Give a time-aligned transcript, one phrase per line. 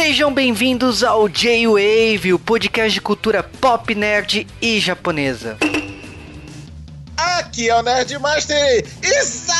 [0.00, 5.58] Sejam bem-vindos ao J-Wave, o podcast de cultura pop, nerd e japonesa.
[7.16, 9.57] Aqui é o Nerdmaster Isaiah!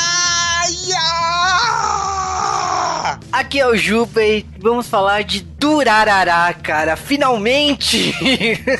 [3.31, 6.95] Aqui é o Juba e vamos falar de Durarará, cara.
[6.95, 8.13] Finalmente!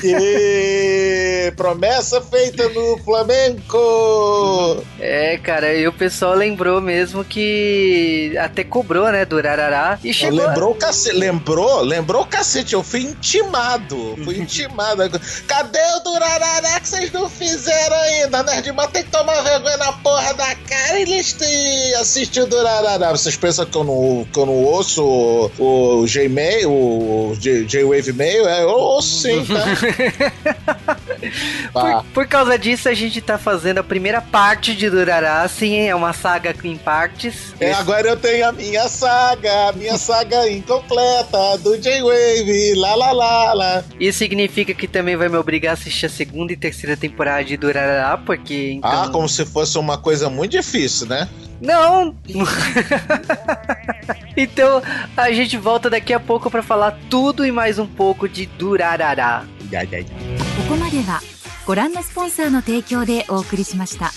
[0.02, 4.82] E promessa feita no Flamengo!
[4.98, 9.98] É, cara, e o pessoal lembrou mesmo que até cobrou, né, Durarará.
[10.02, 10.46] E chegou.
[10.46, 11.80] Lembrou o cacete, lembrou?
[11.82, 15.20] Lembrou o cacete, eu fui intimado, fui intimado.
[15.46, 18.42] Cadê o Durarará que vocês não fizeram ainda?
[18.42, 23.10] Nerdman tem que tomar vergonha na porra da cara e eles têm assistir o Durarará.
[23.10, 28.48] Vocês pensam que eu não, que eu não ouço o, o J-Mail, o J-Wave Mail?
[28.48, 30.96] É, eu ouço sim, tá?
[31.72, 35.94] Por, por causa disso, a gente tá fazendo a primeira parte de Durará, sim, é
[35.94, 37.54] uma saga em partes.
[37.60, 43.12] É, agora eu tenho a minha saga, a minha saga incompleta do J-Wave, lá lá
[43.12, 43.84] lá lá.
[43.98, 47.56] Isso significa que também vai me obrigar a assistir a segunda e terceira temporada de
[47.56, 48.90] Durará, porque então...
[48.90, 51.28] Ah, como se fosse uma coisa muito difícil, né?
[51.60, 52.16] Não!
[54.36, 54.82] então
[55.16, 59.44] a gente volta daqui a pouco pra falar tudo e mais um pouco de Durarará.
[59.70, 60.39] こ
[60.70, 61.20] ここまでは
[61.66, 64.12] ご覧のスポンサーの提供でお送りしました。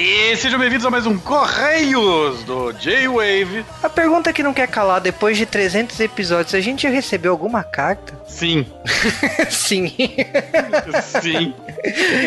[0.00, 3.64] E sejam bem-vindos a mais um Correios do J-Wave.
[3.82, 7.64] A pergunta que não quer calar, depois de 300 episódios, a gente já recebeu alguma
[7.64, 8.16] carta?
[8.28, 8.64] Sim,
[9.50, 9.90] Sim.
[11.20, 11.54] sim.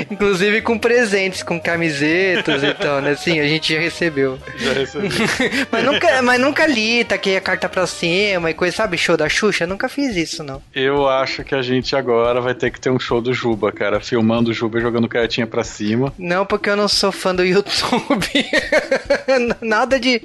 [0.10, 3.16] Inclusive com presentes, com camisetas e tal, né?
[3.16, 4.38] Sim, a gente já recebeu.
[4.58, 5.08] Já recebi.
[5.72, 8.98] Mas nunca, mas nunca li, taquei a carta pra cima e coisa, sabe?
[8.98, 9.66] Show da Xuxa?
[9.66, 10.62] Nunca fiz isso, não.
[10.76, 14.02] Eu acho que a gente agora vai ter que ter um show do Juba, cara.
[14.02, 16.12] Filmando o Juba e jogando cartinha pra cima.
[16.18, 17.61] Não, porque eu não sou fã do YouTube.
[19.62, 20.20] Nada de,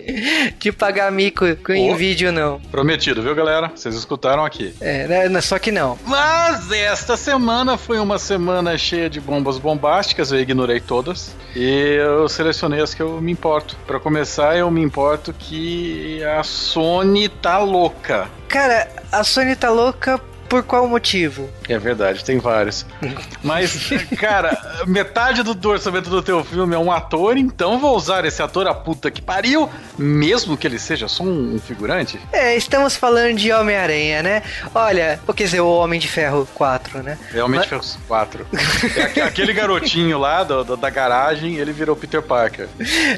[0.58, 2.60] de pagar mico com em vídeo, não.
[2.70, 3.70] Prometido, viu, galera?
[3.74, 4.74] Vocês escutaram aqui.
[4.80, 5.98] É, né, só que não.
[6.06, 11.34] Mas esta semana foi uma semana cheia de bombas bombásticas, eu ignorei todas.
[11.54, 13.76] E eu selecionei as que eu me importo.
[13.86, 18.28] Pra começar, eu me importo que a Sony tá louca.
[18.48, 21.48] Cara, a Sony tá louca por qual motivo?
[21.68, 22.86] É verdade, tem vários.
[23.42, 23.88] Mas,
[24.18, 24.56] cara,
[24.86, 28.66] metade do, do orçamento do teu filme é um ator, então vou usar esse ator
[28.66, 29.68] a puta que pariu,
[29.98, 32.20] mesmo que ele seja só um, figurante.
[32.32, 34.42] É, estamos falando de Homem-Aranha, né?
[34.74, 37.18] Olha, ou quer dizer, o Homem de Ferro 4, né?
[37.32, 38.46] Realmente Mas- fez quatro.
[38.96, 42.68] É aque- aquele garotinho lá do- do- da garagem, ele virou Peter Parker.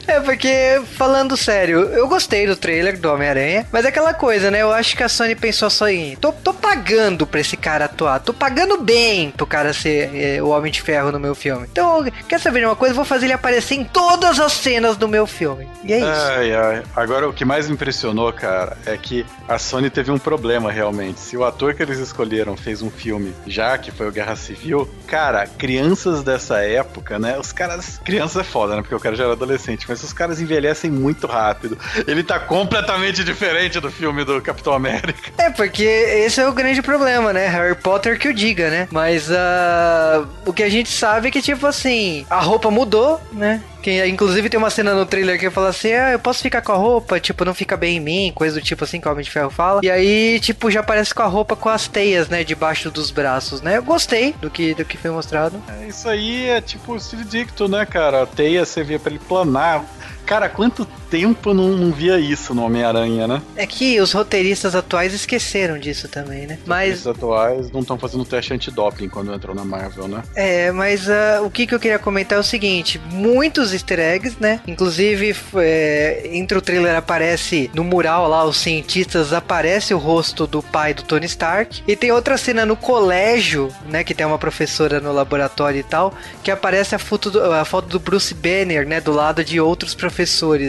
[0.06, 4.62] É, porque, falando sério, eu gostei do trailer do Homem-Aranha, mas é aquela coisa, né?
[4.62, 6.16] Eu acho que a Sony pensou só em.
[6.16, 10.48] Tô, tô pagando pra esse cara atuar, tô pagando bem pro cara ser é, o
[10.48, 11.66] Homem de Ferro no meu filme.
[11.70, 12.92] Então, quer saber de uma coisa?
[12.92, 15.68] Eu Vou fazer ele aparecer em todas as cenas do meu filme.
[15.84, 16.08] E é isso.
[16.08, 16.82] Ai, ai.
[16.96, 21.20] Agora, o que mais me impressionou, cara, é que a Sony teve um problema realmente.
[21.20, 24.88] Se o ator que eles escolheram fez um filme já, que foi o Guerra Civil,
[25.06, 27.38] cara, crianças dessa época, né?
[27.38, 28.00] Os caras.
[28.04, 28.82] Crianças é foda, né?
[28.82, 31.78] Porque o cara já era adolescente, mas os caras envelhecem muito rápido.
[32.06, 35.32] Ele tá completamente diferente do filme do Capitão América.
[35.38, 37.46] É, porque esse é o grande problema, né?
[37.46, 38.88] Harry Potter que o diga, né?
[38.90, 43.62] Mas ah, o que a gente sabe é que, tipo assim, a roupa mudou, né?
[43.82, 46.72] Que, inclusive tem uma cena no trailer que fala assim: Ah, eu posso ficar com
[46.72, 49.24] a roupa, tipo, não fica bem em mim, coisa do tipo assim que o Homem
[49.24, 49.80] de Ferro fala.
[49.84, 52.42] E aí, tipo, já aparece com a roupa com as teias, né?
[52.44, 53.76] Debaixo dos braços, né?
[53.76, 55.62] Eu gostei do que, do que foi mostrado.
[55.80, 58.22] É, Isso aí é tipo o Steve Dicto, né, cara?
[58.22, 59.84] A teia servia pra ele planar.
[60.28, 63.40] Cara, quanto tempo eu não, não via isso no Homem-Aranha, né?
[63.56, 66.58] É que os roteiristas atuais esqueceram disso também, né?
[66.66, 70.22] Mas Os atuais não estão fazendo teste antidoping quando entrou na Marvel, né?
[70.34, 74.36] É, mas ah, o que, que eu queria comentar é o seguinte: muitos easter eggs,
[74.38, 74.60] né?
[74.66, 80.62] Inclusive, é, entre o trailer aparece no mural lá, os cientistas aparece o rosto do
[80.62, 81.82] pai do Tony Stark.
[81.88, 84.04] E tem outra cena no colégio, né?
[84.04, 87.88] Que tem uma professora no laboratório e tal, que aparece a foto do, a foto
[87.88, 89.00] do Bruce Banner, né?
[89.00, 90.17] Do lado de outros professores,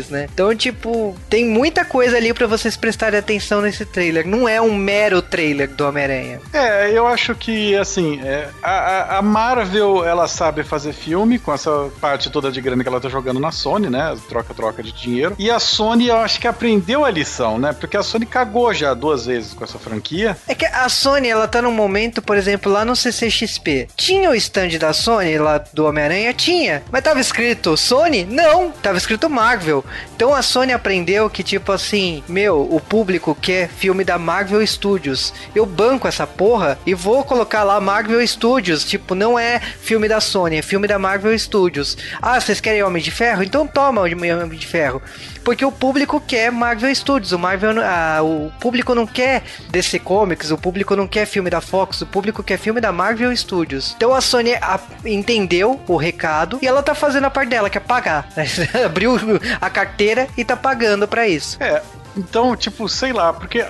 [0.10, 0.28] né?
[0.34, 4.28] Então, tipo, tem muita coisa ali pra vocês prestarem atenção nesse trailer.
[4.28, 6.40] Não é um mero trailer do Homem-Aranha.
[6.54, 11.54] É, eu acho que, assim, é, a, a- a Marvel, ela sabe fazer filme com
[11.54, 14.16] essa parte toda de grana que ela tá jogando na Sony, né?
[14.28, 15.36] Troca-troca de dinheiro.
[15.40, 17.74] E a Sony, eu acho que aprendeu a lição, né?
[17.74, 20.38] Porque a Sony cagou já duas vezes com essa franquia.
[20.48, 23.88] É que a Sony, ela tá num momento, por exemplo, lá no CCXP.
[23.95, 26.34] Tinha o stand da Sony lá do Homem-Aranha?
[26.34, 26.84] Tinha.
[26.92, 28.25] Mas tava escrito Sony?
[28.25, 28.72] Não.
[28.72, 29.86] Tava escrito Marvel.
[30.14, 35.34] Então a Sony aprendeu que, tipo assim, meu, o público quer filme da Marvel Studios.
[35.56, 38.84] Eu banco essa porra e vou colocar lá Marvel Studios.
[38.84, 41.98] Tipo, não é filme da Sony, é filme da Marvel Studios.
[42.22, 43.42] Ah, vocês querem Homem de Ferro?
[43.42, 45.02] Então toma Homem de Ferro.
[45.44, 50.52] Porque o público quer Marvel Studios, o Marvel, ah, o público não quer DC Comics,
[50.52, 53.94] o público não quer filme da Fox, o público quer filme da Marvel Studios.
[53.96, 57.78] Então a Sony a, entendeu o recado e ela tá fazendo a parte dela, que
[57.78, 58.28] é pagar.
[58.86, 59.18] Abriu
[59.60, 61.58] a carteira e tá pagando para isso.
[61.62, 61.82] É,
[62.16, 63.66] então, tipo, sei lá, porque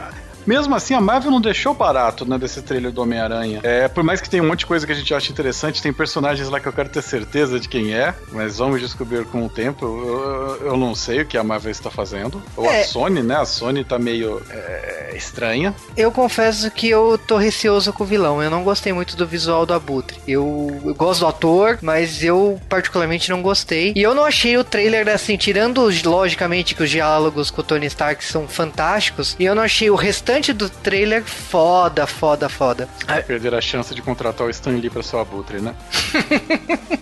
[0.50, 3.60] mesmo assim, a Marvel não deixou barato, né, desse trailer do Homem-Aranha.
[3.62, 5.94] É, por mais que tenha um monte de coisa que a gente acha interessante, tem
[5.94, 9.50] personagens lá que eu quero ter certeza de quem é, mas vamos descobrir com o
[9.50, 9.86] tempo.
[9.86, 12.42] Eu, eu não sei o que a Marvel está fazendo.
[12.58, 12.82] Ou é.
[12.82, 13.36] a Sony, né?
[13.36, 15.76] A Sony tá meio é, estranha.
[15.96, 18.42] Eu confesso que eu tô receoso com o vilão.
[18.42, 20.18] Eu não gostei muito do visual do Abutre.
[20.28, 23.94] Eu, eu gosto do ator, mas eu particularmente não gostei.
[23.96, 27.86] E eu não achei o trailer assim, tirando logicamente que os diálogos com o Tony
[27.86, 32.88] Stark são fantásticos, e eu não achei o restante restante do trailer foda, foda, foda.
[33.06, 35.76] Vai perder a chance de contratar o Stan Lee pra seu abutre, né?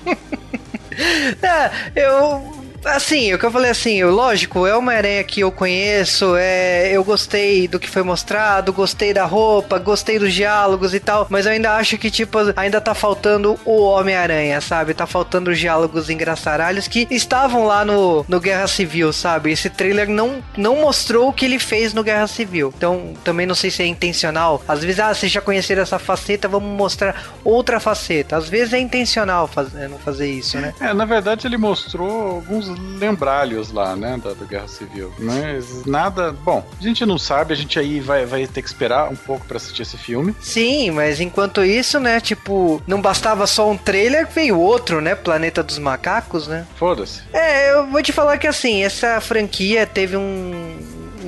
[1.42, 6.36] é, eu assim, o que eu falei assim, lógico, é uma aranha que eu conheço,
[6.36, 11.28] é, eu gostei do que foi mostrado, gostei da roupa, gostei dos diálogos e tal,
[11.30, 14.94] mas eu ainda acho que, tipo, ainda tá faltando o Homem-Aranha, sabe?
[14.94, 19.51] Tá faltando os diálogos engraçaralhos que estavam lá no, no Guerra Civil, sabe?
[19.51, 22.74] Esse trailer não, não mostrou o que ele fez no Guerra Civil.
[22.75, 24.62] Então, também não sei se é intencional.
[24.68, 28.38] Às vezes, ah, vocês já conheceram essa faceta, vamos mostrar outra faceta.
[28.38, 30.74] Às vezes é intencional fazer, não fazer isso, né?
[30.80, 35.13] É, na verdade, ele mostrou alguns lembralhos lá, né, da, da, Guerra Civil.
[35.19, 36.31] Mas nada.
[36.31, 39.45] Bom, a gente não sabe, a gente aí vai, vai ter que esperar um pouco
[39.45, 40.35] para assistir esse filme.
[40.39, 45.15] Sim, mas enquanto isso, né, tipo, não bastava só um trailer, veio outro, né?
[45.15, 46.65] Planeta dos Macacos, né?
[46.75, 47.21] Foda-se.
[47.33, 50.77] É, eu vou te falar que assim, essa franquia teve um um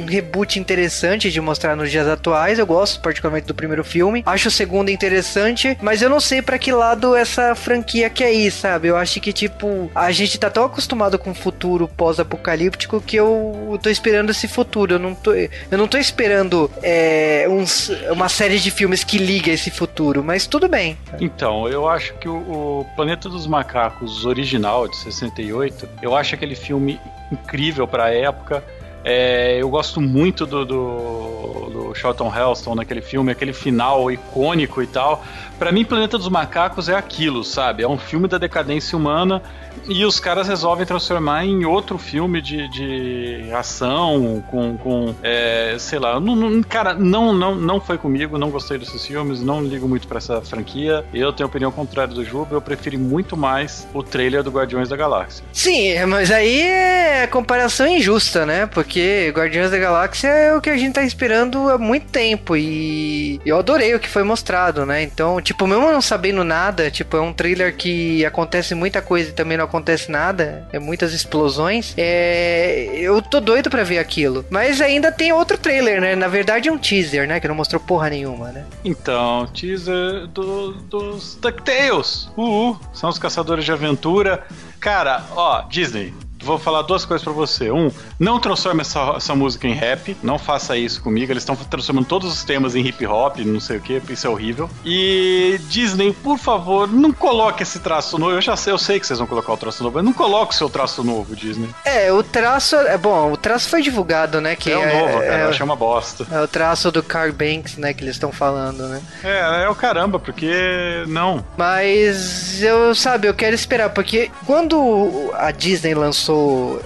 [0.09, 2.59] reboot interessante de mostrar nos dias atuais.
[2.59, 4.23] Eu gosto particularmente do primeiro filme.
[4.25, 8.51] Acho o segundo interessante, mas eu não sei para que lado essa franquia quer ir,
[8.51, 8.87] sabe?
[8.87, 13.79] Eu acho que, tipo, a gente tá tão acostumado com o futuro pós-apocalíptico que eu
[13.81, 14.95] tô esperando esse futuro.
[14.95, 19.51] Eu não tô, eu não tô esperando é, uns, uma série de filmes que liga
[19.51, 20.97] esse futuro, mas tudo bem.
[21.19, 26.55] Então, eu acho que o, o Planeta dos Macacos original de 68, eu acho aquele
[26.55, 26.99] filme
[27.31, 28.63] incrível para a época
[29.03, 34.87] é, eu gosto muito do, do, do Charlton Heston naquele filme, aquele final icônico e
[34.87, 35.23] tal.
[35.57, 37.83] Para mim, Planeta dos Macacos é aquilo, sabe?
[37.83, 39.41] É um filme da decadência humana
[39.87, 45.99] e os caras resolvem transformar em outro filme de, de ação, com, com é, sei
[45.99, 49.87] lá, não, não, cara, não, não, não foi comigo, não gostei desses filmes, não ligo
[49.87, 51.05] muito para essa franquia.
[51.13, 54.95] Eu tenho opinião contrária do Juba, eu preferi muito mais o trailer do Guardiões da
[54.95, 55.43] Galáxia.
[55.51, 58.65] Sim, mas aí é comparação injusta, né?
[58.65, 63.39] Porque Guardiões da Galáxia é o que a gente tá esperando há muito tempo e
[63.45, 65.03] eu adorei o que foi mostrado, né?
[65.03, 69.33] Então, tipo, mesmo não sabendo nada, tipo, é um trailer que acontece muita coisa e
[69.33, 71.93] também não acontece nada, é muitas explosões.
[71.97, 74.45] É, eu tô doido para ver aquilo.
[74.49, 76.15] Mas ainda tem outro trailer, né?
[76.15, 77.39] Na verdade é um teaser, né?
[77.39, 78.65] Que não mostrou porra nenhuma, né?
[78.83, 82.29] Então, teaser do, dos DuckTales.
[82.35, 82.79] Uhul.
[82.93, 84.43] São os caçadores de aventura.
[84.79, 86.13] Cara, ó, Disney,
[86.43, 87.71] vou falar duas coisas para você.
[87.71, 90.15] Um, não transforme essa, essa música em rap.
[90.23, 91.31] Não faça isso comigo.
[91.31, 94.01] Eles estão transformando todos os temas em hip hop, não sei o que.
[94.09, 94.69] Isso é horrível.
[94.85, 98.33] E Disney, por favor, não coloque esse traço novo.
[98.33, 100.53] Eu já sei, eu sei que vocês vão colocar o traço novo, mas não coloque
[100.53, 101.69] o seu traço novo, Disney.
[101.85, 102.75] É, o traço.
[102.75, 104.55] É bom, o traço foi divulgado, né?
[104.55, 105.37] Que é o é, novo, cara.
[105.37, 106.25] É, eu achei uma bosta.
[106.31, 107.93] É o traço do Car Banks, né?
[107.93, 109.01] Que eles estão falando, né?
[109.23, 111.43] É, é o caramba, porque não.
[111.57, 116.28] Mas eu, sabe, eu quero esperar, porque quando a Disney lançou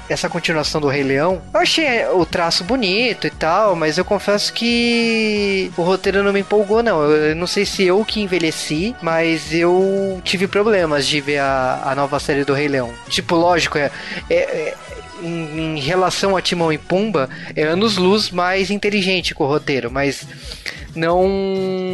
[0.09, 4.53] essa continuação do Rei Leão, eu achei o traço bonito e tal, mas eu confesso
[4.53, 7.03] que o roteiro não me empolgou, não.
[7.03, 11.95] Eu não sei se eu que envelheci, mas eu tive problemas de ver a, a
[11.95, 12.91] nova série do Rei Leão.
[13.09, 13.91] Tipo, lógico, é,
[14.29, 14.75] é, é
[15.23, 20.25] em, relação a Timão e Pumba, é anos-luz mais inteligente com o roteiro, mas
[20.95, 21.27] não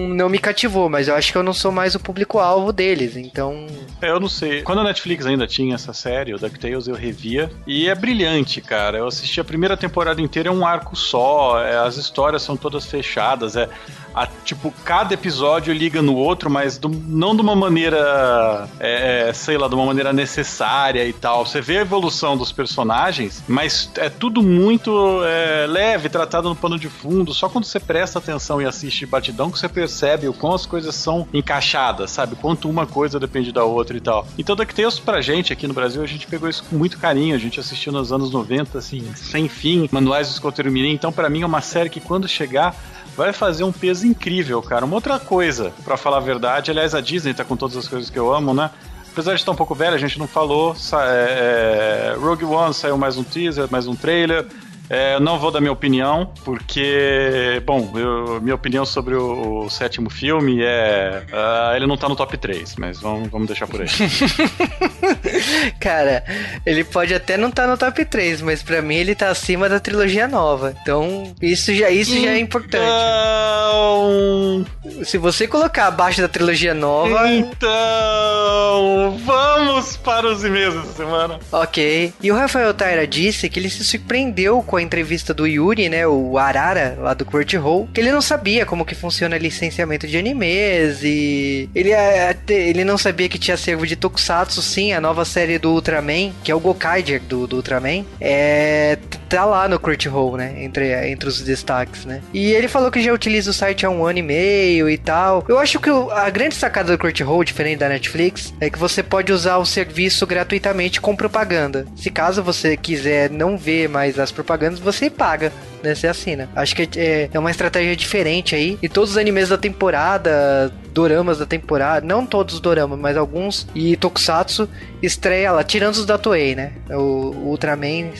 [0.09, 3.67] não me cativou, mas eu acho que eu não sou mais o público-alvo deles, então...
[4.01, 4.61] É, eu não sei.
[4.61, 8.97] Quando a Netflix ainda tinha essa série, o DuckTales, eu revia, e é brilhante, cara.
[8.97, 12.85] Eu assisti a primeira temporada inteira, é um arco só, é, as histórias são todas
[12.85, 13.69] fechadas, é
[14.13, 19.33] a, tipo, cada episódio liga no outro, mas do, não de uma maneira, é, é,
[19.33, 21.45] sei lá, de uma maneira necessária e tal.
[21.45, 26.77] Você vê a evolução dos personagens, mas é tudo muito é, leve, tratado no pano
[26.77, 27.33] de fundo.
[27.33, 30.95] Só quando você presta atenção e assiste batidão que você percebe o quão as coisas
[30.95, 32.35] são encaixadas, sabe?
[32.35, 34.27] Quanto uma coisa depende da outra e tal.
[34.37, 37.35] Então, DuckTales pra gente aqui no Brasil, a gente pegou isso com muito carinho.
[37.35, 40.93] A gente assistiu nos anos 90, assim, sem fim, manuais do escoteiro mirim.
[40.93, 42.75] Então, para mim, é uma série que quando chegar
[43.19, 44.85] vai fazer um peso incrível, cara.
[44.85, 48.09] Uma outra coisa, para falar a verdade, aliás, a Disney tá com todas as coisas
[48.09, 48.71] que eu amo, né?
[49.11, 50.73] Apesar de estar um pouco velha, a gente não falou.
[50.93, 54.47] É, é, Rogue One saiu mais um teaser, mais um trailer.
[54.89, 59.69] É, eu não vou dar minha opinião, porque, bom, eu, minha opinião sobre o, o
[59.69, 61.23] sétimo filme é.
[61.31, 63.87] Uh, ele não tá no top 3, mas vamos, vamos deixar por aí.
[65.79, 66.23] Cara,
[66.65, 69.69] ele pode até não estar tá no top 3, mas para mim ele tá acima
[69.69, 70.75] da trilogia nova.
[70.81, 72.23] Então, isso já, isso então...
[72.23, 72.83] já é importante.
[72.83, 74.65] Então...
[75.03, 77.29] Se você colocar abaixo da trilogia nova.
[77.29, 81.39] Então, vamos para os e-mails semana.
[81.51, 82.13] Ok.
[82.21, 86.07] E o Rafael Taira disse que ele se surpreendeu com a entrevista do Yuri, né,
[86.07, 91.03] o Arara, lá do Crunchyroll, que ele não sabia como que funciona licenciamento de animes
[91.03, 95.57] e ele, é, ele não sabia que tinha servo de Tokusatsu, sim, a nova série
[95.57, 100.55] do Ultraman, que é o Gokaiger do, do Ultraman, é, tá lá no Crunchyroll, né,
[100.57, 102.21] entre, entre os destaques, né.
[102.33, 105.43] E ele falou que já utiliza o site há um ano e meio e tal.
[105.47, 109.31] Eu acho que a grande sacada do Crunchyroll, diferente da Netflix, é que você pode
[109.31, 111.85] usar o serviço gratuitamente com propaganda.
[111.95, 115.51] Se caso você quiser não ver mais as propagandas, menos você paga
[115.83, 115.95] né?
[115.95, 116.49] Você assina.
[116.55, 118.77] Acho que é, é uma estratégia diferente aí.
[118.81, 123.67] E todos os animes da temporada, doramas da temporada, não todos os doramas, mas alguns,
[123.73, 124.69] e Tokusatsu
[125.01, 126.73] estreia lá, tirando os da Toei, né?
[126.89, 128.11] O, o Ultraman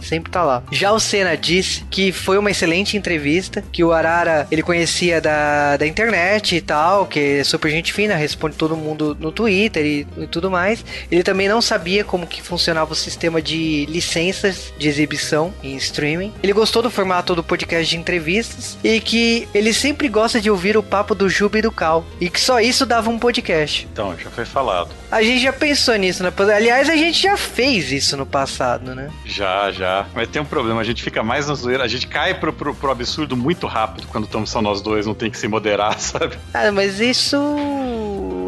[0.00, 0.62] sempre tá lá.
[0.70, 5.76] Já o Senna disse que foi uma excelente entrevista, que o Arara ele conhecia da,
[5.76, 10.06] da internet e tal, que é super gente fina, responde todo mundo no Twitter e,
[10.16, 10.84] e tudo mais.
[11.10, 16.32] Ele também não sabia como que funcionava o sistema de licenças de exibição em streaming.
[16.42, 20.76] Ele gostou do formato do podcast de entrevistas e que ele sempre gosta de ouvir
[20.76, 23.88] o papo do Juba e do Cal e que só isso dava um podcast.
[23.90, 24.90] Então, já foi falado.
[25.10, 26.30] A gente já pensou nisso, né?
[26.54, 29.10] Aliás, a gente já fez isso no passado, né?
[29.24, 30.06] Já, já.
[30.14, 32.74] Mas tem um problema, a gente fica mais na zoeira, a gente cai pro, pro,
[32.74, 36.36] pro absurdo muito rápido quando estamos só nós dois, não tem que se moderar, sabe?
[36.52, 37.38] Ah, mas isso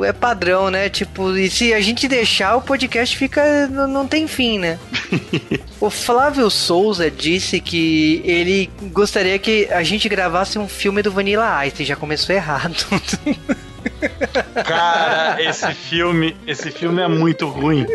[0.04, 0.88] é padrão, né?
[0.88, 3.66] Tipo, e se a gente deixar, o podcast fica.
[3.68, 4.78] não, não tem fim, né?
[5.80, 11.66] o Flávio Souza disse que ele gostaria que a gente gravasse um filme do Vanilla
[11.66, 11.84] Ice.
[11.84, 12.86] Já começou errado.
[14.64, 17.86] Cara, esse filme, esse filme é muito ruim.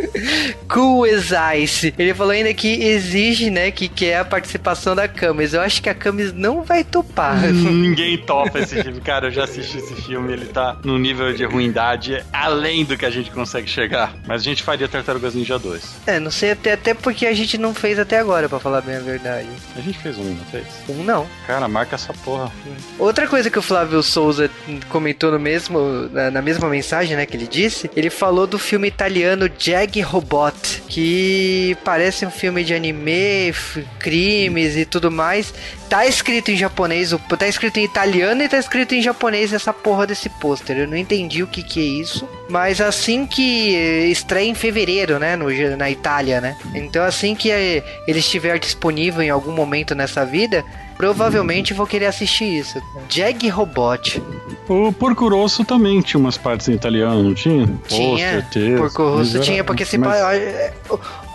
[0.70, 1.94] Cool as Ice.
[1.98, 5.54] Ele falou ainda que exige, né, que quer a participação da Camis.
[5.54, 7.40] Eu acho que a Camis não vai topar.
[7.42, 9.00] Ninguém topa esse filme.
[9.02, 13.06] Cara, eu já assisti esse filme, ele tá num nível de ruindade além do que
[13.06, 14.14] a gente consegue chegar.
[14.28, 15.96] Mas a gente faria Tartarugas Ninja 2.
[16.06, 18.96] É, não sei até, até porque a gente não fez até agora, para falar bem
[18.96, 19.48] a verdade.
[19.76, 20.66] A gente fez um, não fez?
[20.90, 21.28] Um não.
[21.46, 22.52] Cara, marca essa porra.
[23.00, 24.50] Outra coisa que o Flávio Souza
[24.90, 28.88] comentou no mesmo na, na, mesma mensagem, né, que ele disse, ele falou do filme
[28.88, 33.54] italiano Jag Robot, que parece um filme de anime,
[34.00, 35.54] crimes e tudo mais.
[35.89, 40.06] Tá escrito em japonês, tá escrito em italiano e tá escrito em japonês essa porra
[40.06, 40.77] desse pôster.
[40.77, 43.74] Eu não entendi o que que é isso, mas assim que
[44.12, 46.58] estreia em fevereiro, né, no, na Itália, né?
[46.75, 50.66] Então assim que eh, ele estiver disponível em algum momento nessa vida,
[50.98, 52.82] Provavelmente vou querer assistir isso.
[53.10, 54.22] Jag Robot.
[54.68, 57.68] O Porco Rosso também tinha umas partes em italiano, não tinha?
[57.88, 58.46] Tinha.
[58.75, 60.20] Oh, Porco Rosso tinha, porque assim, mas...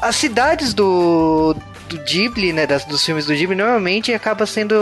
[0.00, 1.54] as cidades do
[1.88, 4.74] do Ghibli, né, das, dos filmes do Ghibli, normalmente acaba sendo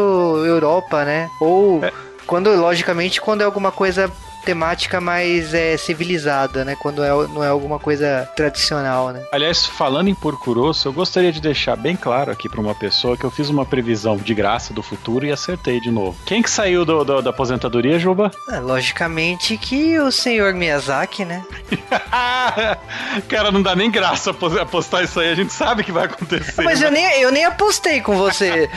[0.47, 1.29] Europa, né?
[1.41, 1.93] Ou é.
[2.27, 4.11] quando, logicamente, quando é alguma coisa
[4.45, 6.77] temática mais é, civilizada, né?
[6.81, 9.23] Quando é, não é alguma coisa tradicional, né?
[9.33, 13.17] Aliás, falando em porco rosso, eu gostaria de deixar bem claro aqui para uma pessoa
[13.17, 16.17] que eu fiz uma previsão de graça do futuro e acertei de novo.
[16.25, 18.31] Quem que saiu do, do, da aposentadoria, Juba?
[18.51, 21.45] É, logicamente que o senhor Miyazaki, né?
[23.29, 26.63] Cara, não dá nem graça apostar isso aí, a gente sabe que vai acontecer.
[26.63, 26.87] Mas né?
[26.87, 28.71] eu, nem, eu nem apostei com você.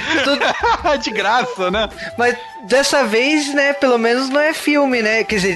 [1.02, 1.90] de graça, né?
[2.18, 5.24] Mas dessa vez, né, pelo menos não é filme, né?
[5.24, 5.53] Quer dizer,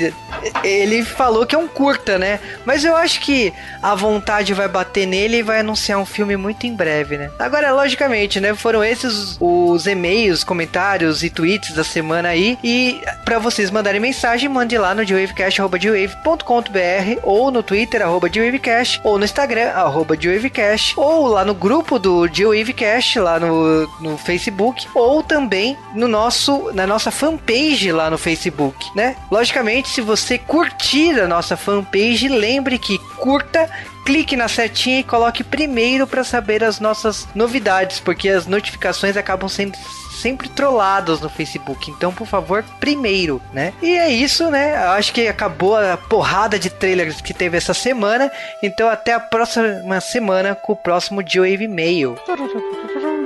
[0.63, 2.39] ele, falou que é um curta, né?
[2.65, 6.65] Mas eu acho que a vontade vai bater nele e vai anunciar um filme muito
[6.65, 7.29] em breve, né?
[7.39, 8.53] Agora, logicamente, né?
[8.55, 12.57] Foram esses os e-mails, comentários e tweets da semana aí.
[12.63, 19.17] E para vocês mandarem mensagem, mande lá no dwavecast.com.br ou no Twitter, arroba dwavecast, ou
[19.17, 25.23] no Instagram, arroba dwavecast, ou lá no grupo do Dwavecast, lá no, no Facebook, ou
[25.23, 29.15] também no nosso, na nossa fanpage lá no Facebook, né?
[29.31, 33.69] Logicamente, se você curtir a nossa fanpage, lembre que curta
[34.05, 39.49] clique na setinha e coloque primeiro para saber as nossas novidades, porque as notificações acabam
[39.49, 39.77] sendo
[40.21, 41.91] sempre trolladas no Facebook.
[41.91, 43.73] Então, por favor, primeiro, né?
[43.81, 44.75] E é isso, né?
[44.75, 48.31] Acho que acabou a porrada de trailers que teve essa semana.
[48.63, 52.15] Então, até a próxima semana com o próximo G-Wave Mail.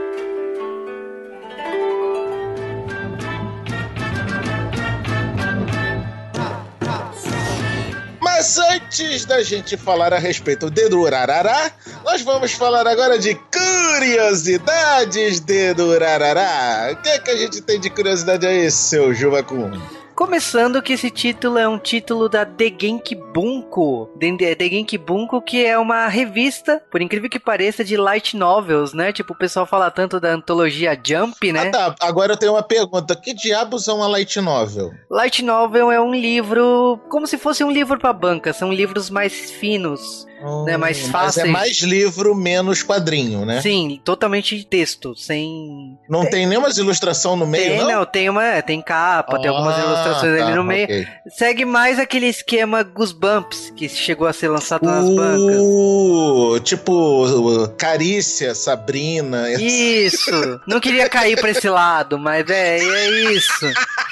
[8.42, 11.72] Mas antes da gente falar a respeito de Durarará,
[12.04, 16.90] nós vamos falar agora de curiosidades de Durarará.
[16.92, 19.80] O que, é que a gente tem de curiosidade aí, seu Juvacum?
[20.22, 24.08] Começando que esse título é um título da The Genki Bunko.
[24.20, 29.12] The Genki Bunko, que é uma revista, por incrível que pareça, de light novels, né?
[29.12, 31.70] Tipo, o pessoal fala tanto da antologia Jump, né?
[31.70, 31.96] Ah, tá.
[32.02, 33.16] Agora eu tenho uma pergunta.
[33.16, 34.92] Que diabos é uma light novel?
[35.10, 38.54] Light novel é um livro como se fosse um livro para banca.
[38.54, 43.62] São livros mais finos, Hum, né, mais Mas é mais livro, menos quadrinho, né?
[43.62, 47.88] Sim, totalmente texto, sem Não tem nenhuma ilustração no meio, tem, não?
[47.92, 50.86] não, tem uma, tem capa, tem algumas Ah, ilustrações tá, ali no meio.
[50.86, 51.08] ok.
[51.30, 55.58] Segue mais aquele esquema Goosebumps que chegou a ser lançado nas bancas.
[55.62, 56.94] Uh, tipo,
[57.26, 59.50] uh, Carícia, Sabrina.
[59.52, 60.60] Isso.
[60.68, 63.52] Não queria cair pra esse lado, mas é, é isso.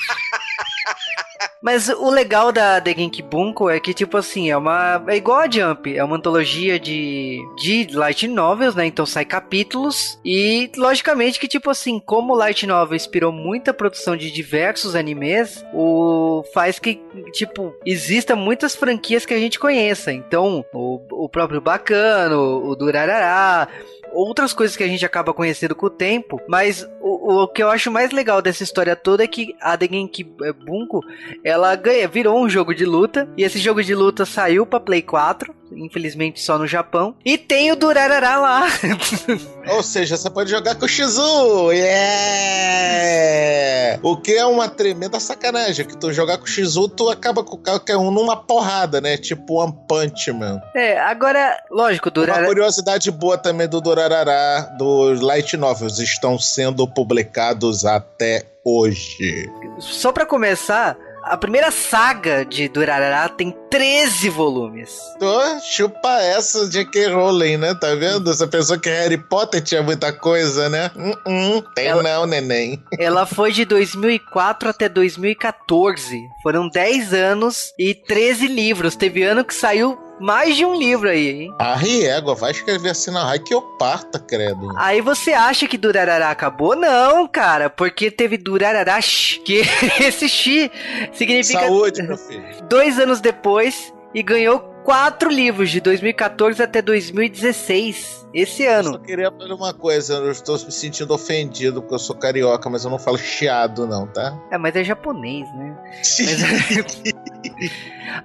[1.62, 5.04] Mas o legal da The Genki Bunko é que, tipo assim, é uma.
[5.08, 8.86] É igual a Jump, é uma antologia de, de light novels, né?
[8.86, 10.18] Então sai capítulos.
[10.24, 16.44] E, logicamente, que, tipo assim, como light novel inspirou muita produção de diversos animes, o
[16.54, 17.01] faz que,
[17.34, 20.13] tipo, exista muitas franquias que a gente conheça.
[20.13, 23.68] Então, o, o próprio Bacano, o Durarará
[24.12, 27.70] outras coisas que a gente acaba conhecendo com o tempo, mas o, o que eu
[27.70, 31.01] acho mais legal dessa história toda é que a The Genki Bunko,
[31.50, 35.01] ela ganha, virou um jogo de luta, e esse jogo de luta saiu pra Play
[35.01, 38.68] 4, infelizmente só no Japão, e tem o Durarará lá.
[39.75, 41.72] Ou seja, você pode jogar com o Shizu.
[42.70, 44.00] Yeah!
[44.01, 47.58] O que é uma tremenda sacanagem, que tu jogar com o Shizu, tu acaba com
[47.58, 49.18] qualquer um numa porrada, né?
[49.18, 50.62] Tipo One Punch Man.
[50.75, 52.48] é, agora, lógico, Uma Durarará...
[52.48, 59.50] curiosidade boa também do Durarará, dos Light Novels, estão sendo publicados até hoje.
[59.79, 60.98] Só pra começar,
[61.29, 64.92] a primeira saga de Durarará tem 13 volumes.
[65.20, 67.75] Tô, chupa essa de que Rowling, né?
[67.75, 68.33] Tá vendo?
[68.33, 70.89] Você pensou que Harry Potter tinha muita coisa, né?
[70.98, 72.83] Hum, hum, tem Ela- não, neném.
[72.98, 76.20] Ela foi de 2004 até 2014.
[76.42, 78.96] Foram 10 anos e 13 livros.
[78.96, 81.53] Teve ano que saiu mais de um livro aí, hein?
[81.60, 84.72] A Riego vai escrever assim na raio que eu parta, credo.
[84.77, 86.75] Aí você acha que Durarará acabou?
[86.75, 89.00] Não, cara, porque teve Durarará,
[89.46, 89.62] que
[90.01, 90.70] esse X
[91.14, 92.44] significa Saúde, meu filho.
[92.70, 98.20] dois anos depois e ganhou quatro livros de 2014 até 2016.
[98.34, 98.92] Esse Eu ano.
[98.94, 102.84] só queria falar uma coisa, eu estou me sentindo ofendido porque eu sou carioca, mas
[102.86, 104.38] eu não falo chiado, não, tá?
[104.51, 105.75] É, mas é japonês, né?
[105.98, 107.01] Mas-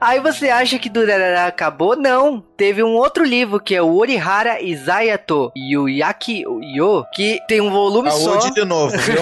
[0.01, 1.97] Aí você acha que Durarara acabou?
[1.97, 2.43] Não.
[2.57, 6.45] Teve um outro livro que é o Orihara Izayato Yuyaki
[6.77, 8.41] Yo, que tem um volume só.
[8.41, 9.21] Saúde de novo, viu?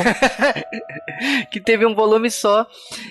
[1.50, 2.66] que teve um volume só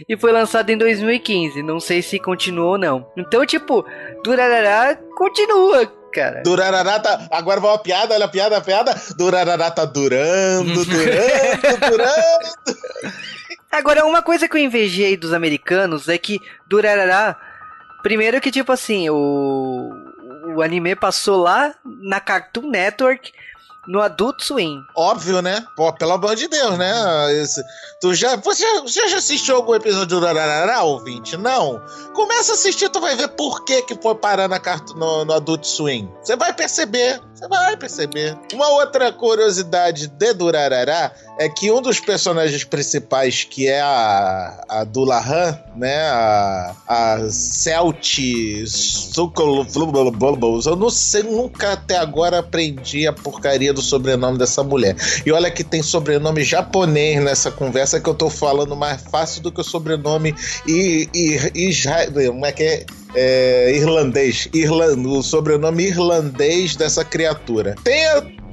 [0.07, 1.61] e foi lançado em 2015.
[1.63, 3.05] Não sei se continuou ou não.
[3.17, 3.85] Então, tipo,
[4.23, 6.41] Durarara continua, cara.
[6.43, 7.27] Durarará tá.
[7.31, 8.95] Agora vai uma piada, olha a piada, a piada.
[9.17, 12.81] Durarará tá durando, durando, durando.
[13.71, 17.37] Agora, uma coisa que eu invejei dos americanos é que Durarará.
[18.03, 19.91] Primeiro que, tipo assim, o,
[20.55, 23.31] o anime passou lá na Cartoon Network
[23.87, 24.83] no Adult Swim.
[24.95, 25.65] Óbvio, né?
[25.75, 26.91] Pô, pelo amor de Deus, né?
[27.41, 27.63] Esse-
[27.99, 31.35] tu já, você, você já assistiu algum episódio do Durarará, ouvinte?
[31.37, 31.81] Não?
[32.13, 34.59] Começa a assistir, tu vai ver por que que foi parar na
[34.95, 36.11] no, no Adult Swim.
[36.21, 37.19] Você vai perceber.
[37.41, 38.37] Você vai perceber.
[38.53, 44.83] Uma outra curiosidade de Durarará é que um dos personagens principais, que é a, a
[44.83, 46.03] Dulahan, né?
[46.03, 48.19] A, a Celt
[50.67, 54.95] eu não sei, nunca até agora aprendi a porcaria do sobrenome dessa mulher.
[55.25, 59.51] E olha que tem sobrenome japonês nessa conversa que eu tô falando mais fácil do
[59.51, 60.35] que o sobrenome
[60.67, 62.85] e, e, e como é que é?
[63.15, 67.75] É, irlandês, irland, o sobrenome irlandês dessa criatura.
[67.83, 68.05] Tem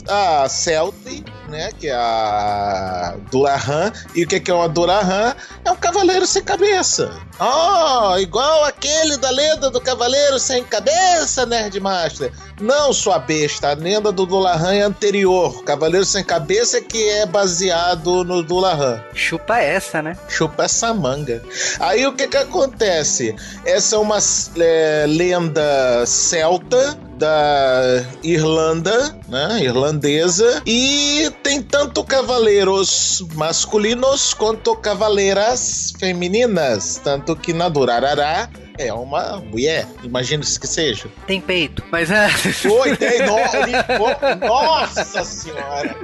[0.08, 1.70] a, a Celtic, né?
[1.78, 3.92] Que é a Durahan.
[4.14, 5.34] E o que é uma Durahan?
[5.64, 7.10] É um cavaleiro sem cabeça.
[7.40, 12.32] Oh, igual aquele da lenda do cavaleiro sem cabeça, Nerdmaster.
[12.60, 13.70] Não, sua besta.
[13.70, 15.62] A lenda do Dulahan é anterior.
[15.64, 19.00] Cavaleiro sem cabeça é que é baseado no Dulahan.
[19.14, 20.16] Chupa essa, né?
[20.28, 21.42] Chupa essa manga.
[21.80, 23.34] Aí o que que acontece?
[23.64, 24.18] Essa é uma
[24.58, 37.00] é, lenda celta da Irlanda, né, irlandesa, e tem tanto cavaleiros masculinos quanto cavaleiras femininas,
[37.02, 38.48] tanto que na Durarará
[38.78, 41.06] é uma mulher, imagina que seja.
[41.26, 42.28] Tem peito, mas é.
[42.28, 45.96] Foi, tem, no, nossa senhora!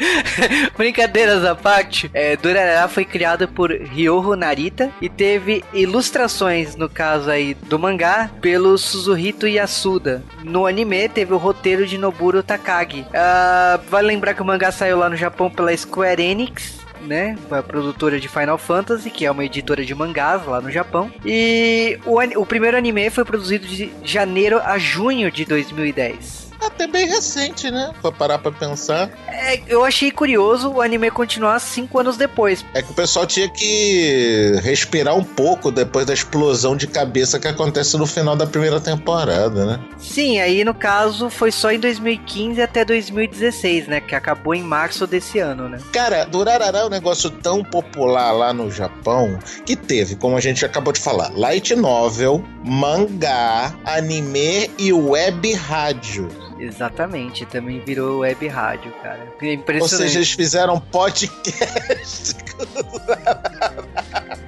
[0.76, 7.30] Brincadeiras à parte, é, Durarara foi criada por Ryoho Narita e teve ilustrações, no caso
[7.30, 10.22] aí do mangá, pelo Suzuhito Yasuda.
[10.44, 13.02] No anime teve o roteiro de Noburo Takagi.
[13.02, 17.36] Uh, vale lembrar que o mangá saiu lá no Japão pela Square Enix né?
[17.50, 21.10] A produtora de Final Fantasy, que é uma editora de mangás lá no Japão.
[21.24, 27.06] E o, o primeiro anime foi produzido de janeiro a junho de 2010 até bem
[27.06, 27.92] recente, né?
[28.00, 29.10] Pra parar pra pensar.
[29.28, 32.64] É, eu achei curioso o anime continuar cinco anos depois.
[32.74, 37.48] É que o pessoal tinha que respirar um pouco depois da explosão de cabeça que
[37.48, 39.80] acontece no final da primeira temporada, né?
[39.98, 44.00] Sim, aí no caso foi só em 2015 até 2016, né?
[44.00, 45.78] Que acabou em março desse ano, né?
[45.92, 50.64] Cara, Durarará é um negócio tão popular lá no Japão que teve, como a gente
[50.64, 56.45] acabou de falar, light novel, mangá, anime e web rádio.
[56.58, 59.26] Exatamente, também virou web rádio, cara.
[59.42, 59.82] É impressionante.
[59.82, 62.36] Ou seja, eles fizeram podcast.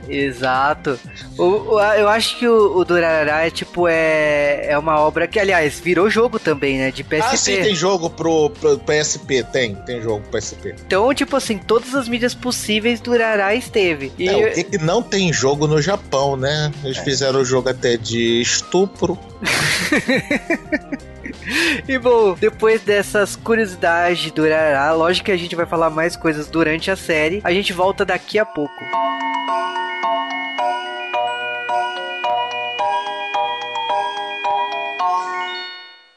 [0.09, 0.99] Exato.
[1.37, 5.39] O, o, eu acho que o, o Durarará é tipo, é, é uma obra que,
[5.39, 6.91] aliás, virou jogo também, né?
[6.91, 7.23] De PSP.
[7.23, 10.75] Ah, sim, tem jogo pro, pro PSP, tem, tem jogo pro PSP.
[10.87, 14.11] Então, tipo assim, todas as mídias possíveis Durará esteve.
[14.19, 14.29] E...
[14.29, 16.73] É, o que, que não tem jogo no Japão, né?
[16.83, 17.05] Eles é.
[17.05, 19.19] fizeram o jogo até de estupro.
[21.88, 26.48] e bom, depois dessas curiosidades do Urará, lógico que a gente vai falar mais coisas
[26.48, 27.42] durante a série.
[27.44, 28.74] A gente volta daqui a pouco.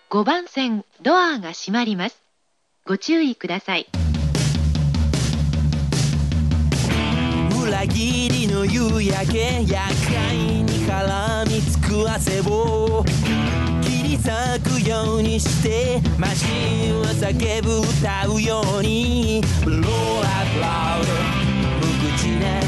[0.09, 2.23] 5番線ドアが閉まります。
[2.87, 3.87] ご注意ください。
[7.63, 13.05] 裏切りの夕焼け厄介に絡みつく汗を
[14.22, 16.46] 咲くようにしてマシ
[16.90, 19.42] ンは叫ぶ歌うように。
[19.64, 19.82] Blow
[20.22, 21.06] out loud
[21.80, 22.62] 無口な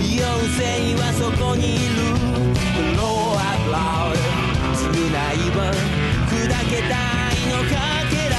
[0.00, 0.18] 妖
[0.58, 0.60] 精
[1.00, 1.94] はそこにいる。
[2.96, 4.18] Blow out loud
[4.74, 5.14] 償い
[5.56, 5.60] は
[6.26, 6.34] 砕
[6.68, 6.94] けた
[7.30, 7.74] いのか
[8.10, 8.37] けら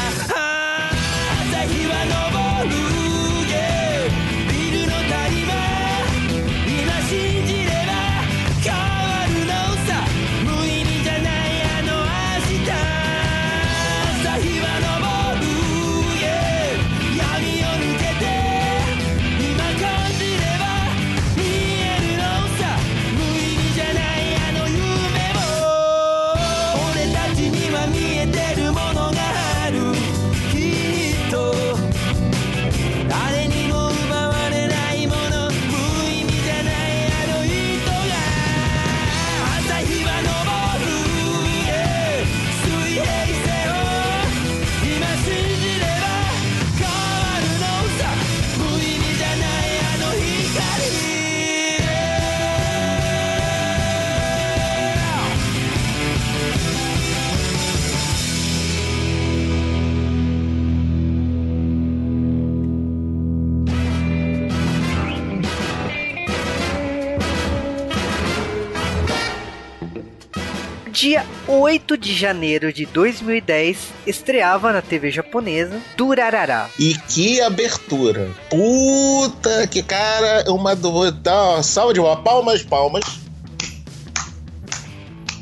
[71.00, 76.70] dia 8 de janeiro de 2010, estreava na TV japonesa Durarará.
[76.78, 78.30] E que abertura!
[78.50, 81.10] Puta que cara, uma do.
[81.10, 83.06] Dá salva de uma palmas, palmas.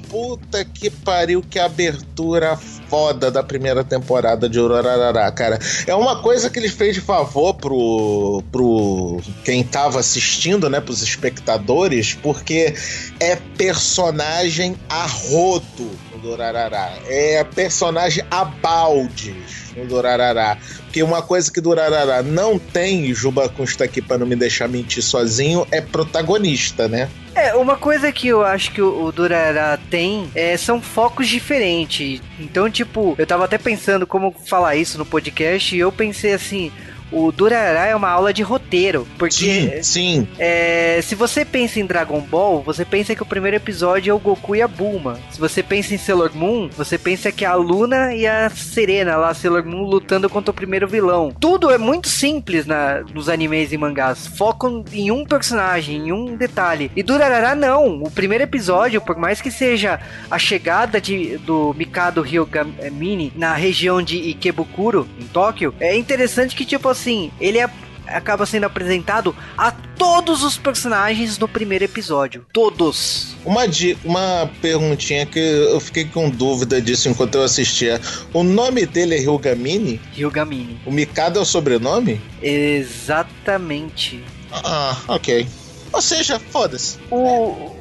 [0.08, 2.56] Puta que pariu, que abertura
[2.90, 5.60] foda da primeira temporada de Urararará, cara.
[5.86, 11.02] É uma coisa que ele fez de favor pro, pro quem tava assistindo, né, pros
[11.02, 12.74] espectadores, porque
[13.20, 16.92] é personagem a rodo Durarará.
[17.08, 20.58] É personagem a baldes no Durarará.
[20.84, 24.68] Porque uma coisa que Durarará não tem, e Juba está aqui para não me deixar
[24.68, 27.10] mentir sozinho, é protagonista, né?
[27.34, 32.20] É, uma coisa que eu acho que o, Durará tem é, são focos diferentes.
[32.40, 36.72] Então, tipo, eu tava até pensando como falar isso no podcast e eu pensei assim,
[37.12, 39.08] o Durará é uma aula de roteiro.
[39.18, 39.82] Porque.
[39.82, 40.28] Sim, sim.
[40.38, 44.20] É, se você pensa em Dragon Ball, você pensa que o primeiro episódio é o
[44.20, 45.20] Goku e a Bulma.
[45.32, 49.16] Se você pensa em Sailor Moon, você pensa que é a Luna e a Serena
[49.16, 51.34] lá, Sailor Moon, lutando contra o primeiro vilão.
[51.40, 54.28] Tudo é muito simples na, nos animes e mangás.
[54.28, 56.92] Focam em um personagem, em um detalhe.
[56.96, 58.02] E Durarara não.
[58.02, 64.02] O primeiro episódio, por mais que seja a chegada de, do Mikado Ryogamini na região
[64.02, 67.70] de Ikebukuro, em Tóquio, é interessante que, tipo assim, ele é
[68.08, 72.46] acaba sendo apresentado a todos os personagens no primeiro episódio.
[72.54, 73.36] Todos.
[73.46, 73.64] Uma,
[74.04, 78.00] uma perguntinha que eu fiquei com dúvida disso enquanto eu assistia.
[78.34, 80.00] O nome dele é Ryugamini?
[80.14, 80.80] Ryugamini.
[80.86, 82.22] O Mikado é o sobrenome?
[82.42, 84.24] Exatamente.
[84.52, 85.46] Ah, ok.
[85.92, 86.98] Ou seja, foda-se.
[87.10, 87.18] O,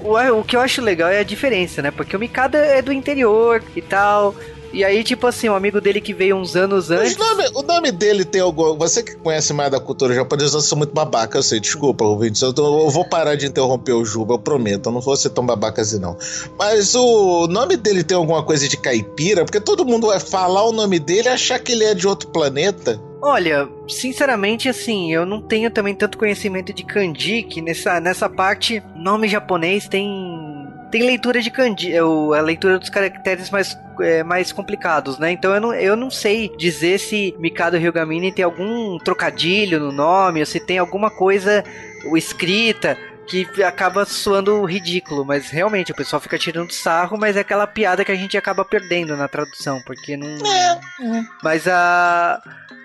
[0.05, 1.90] o, o que eu acho legal é a diferença, né?
[1.90, 4.35] Porque o Mikado é do interior e tal.
[4.72, 7.16] E aí, tipo assim, um amigo dele que veio uns anos antes.
[7.16, 8.76] O nome, o nome dele tem algum.
[8.76, 12.42] Você que conhece mais da cultura japonesa, eu sou muito babaca, eu sei, desculpa, ouvintes.
[12.42, 14.88] Eu, eu vou parar de interromper o Juba, eu prometo.
[14.88, 16.16] Eu não vou ser tão babaca assim, não.
[16.59, 19.44] Mas o nome dele tem alguma coisa de caipira?
[19.44, 22.29] Porque todo mundo vai falar o nome dele e achar que ele é de outro
[22.29, 23.00] planeta.
[23.22, 28.83] Olha, sinceramente, assim, eu não tenho também tanto conhecimento de kanji que nessa, nessa parte,
[28.94, 30.45] nome japonês tem
[30.90, 31.51] tem leitura de
[31.92, 35.33] é a leitura dos caracteres mais, é, mais complicados, né?
[35.33, 40.40] Então eu não, eu não sei dizer se Mikado Ryugamini tem algum trocadilho no nome,
[40.40, 41.64] ou se tem alguma coisa
[42.14, 42.96] escrita
[43.27, 48.05] que acaba soando ridículo, mas realmente o pessoal fica tirando sarro, mas é aquela piada
[48.05, 50.29] que a gente acaba perdendo na tradução, porque não.
[50.29, 50.81] É.
[51.42, 52.40] Mas a.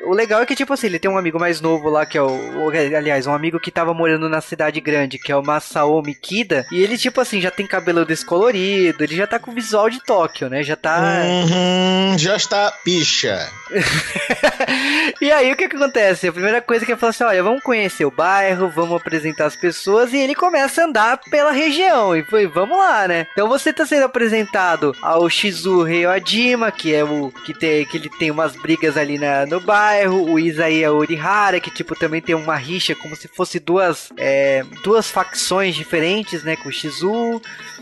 [0.05, 2.21] O legal é que, tipo assim, ele tem um amigo mais novo lá, que é
[2.21, 2.69] o.
[2.97, 6.65] Aliás, um amigo que tava morando na cidade grande, que é o Masao Mikida.
[6.71, 10.49] E ele, tipo assim, já tem cabelo descolorido, ele já tá com visual de Tóquio,
[10.49, 10.63] né?
[10.63, 10.99] Já tá.
[10.99, 13.47] Uhum, já está picha.
[15.21, 16.27] e aí, o que que acontece?
[16.27, 19.55] A primeira coisa que ele falou assim: olha, vamos conhecer o bairro, vamos apresentar as
[19.55, 22.15] pessoas, e ele começa a andar pela região.
[22.15, 23.27] E foi, vamos lá, né?
[23.33, 27.31] Então você tá sendo apresentado ao Shizu Adima, que é o.
[27.45, 31.59] que tem que ele tem umas brigas ali na, no bairro bairro, o Isaiah Orihara,
[31.59, 36.55] que tipo também tem uma rixa como se fosse duas, é, duas facções diferentes, né,
[36.55, 37.41] com o Shizu.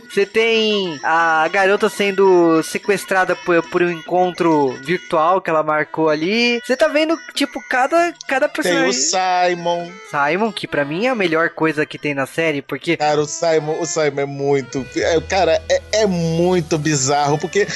[0.09, 6.59] Você tem a garota sendo sequestrada por, por um encontro virtual que ela marcou ali.
[6.65, 8.89] Você tá vendo, tipo, cada, cada personagem.
[8.89, 9.91] Tem o Simon.
[10.09, 12.97] Simon, que para mim é a melhor coisa que tem na série, porque.
[12.97, 14.85] Cara, o Simon, o Simon é muito.
[14.95, 17.67] É, cara, é, é muito bizarro, porque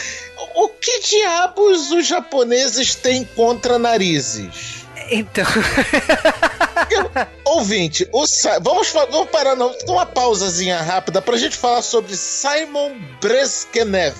[0.55, 4.82] o que diabos os japoneses têm contra narizes?
[5.11, 5.45] Então.
[7.45, 8.25] Ouvinte, o
[8.61, 14.15] vamos, vamos parar não, uma pausazinha rápida pra gente falar sobre Simon Breskenev.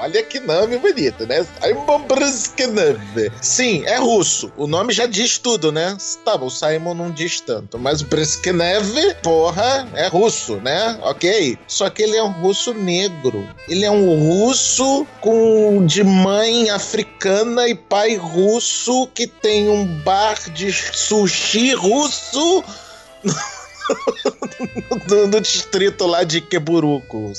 [0.00, 1.44] Olha que nome bonito, né?
[1.60, 3.32] Simon Breskenev.
[3.42, 4.52] Sim, é russo.
[4.56, 5.96] O nome já diz tudo, né?
[6.24, 10.98] Tá, o Simon não diz tanto, mas Breskenev, porra, é russo, né?
[11.02, 11.58] Ok.
[11.66, 13.48] Só que ele é um russo negro.
[13.68, 20.17] Ele é um russo com de mãe africana e pai russo que tem um bar
[20.52, 22.64] de sushi russo.
[25.06, 27.32] do, do, distrito lá de Keburuco.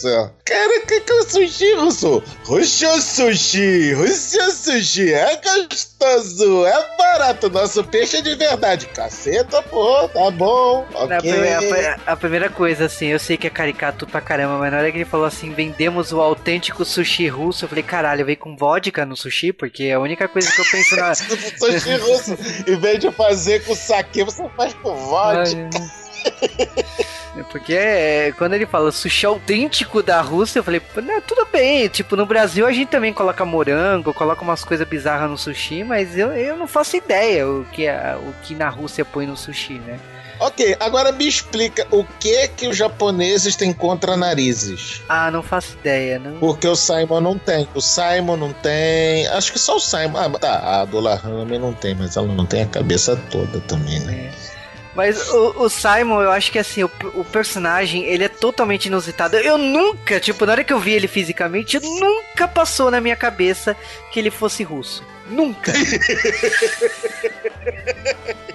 [0.45, 2.23] Cara, que que é o sushi, Russo?
[2.43, 8.87] Russo sushi, Russo sushi, é gostoso, é barato, nosso peixe é de verdade.
[8.87, 11.17] Caceta, pô, tá bom, ok.
[11.17, 14.79] A primeira, a primeira coisa, assim, eu sei que é caricato pra caramba, mas na
[14.79, 18.55] hora que ele falou assim, vendemos o autêntico sushi russo, eu falei, caralho, veio com
[18.55, 21.13] vodka no sushi, porque é a única coisa que eu penso na...
[21.15, 25.69] sushi russo, em vez de fazer com saque, você faz com vodka.
[27.51, 31.87] Porque é, quando ele fala sushi autêntico da Rússia, eu falei, né, tudo bem.
[31.87, 36.17] Tipo, no Brasil a gente também coloca morango, coloca umas coisas bizarras no sushi, mas
[36.17, 39.79] eu, eu não faço ideia o que, a, o que na Rússia põe no sushi,
[39.79, 39.99] né?
[40.39, 45.01] Ok, agora me explica o que que os japoneses têm contra narizes.
[45.09, 46.39] Ah, não faço ideia, não.
[46.39, 47.67] Porque o Simon não tem.
[47.75, 49.27] O Simon não tem.
[49.27, 50.17] Acho que só o Simon.
[50.17, 50.81] Ah, tá.
[50.81, 54.31] A Dola Rami não tem, mas ela não tem a cabeça toda também, né?
[54.33, 54.58] É.
[54.95, 59.37] Mas o, o Simon, eu acho que assim, o, o personagem, ele é totalmente inusitado.
[59.37, 63.77] Eu nunca, tipo, na hora que eu vi ele fisicamente, nunca passou na minha cabeça
[64.11, 65.03] que ele fosse russo.
[65.29, 65.71] Nunca.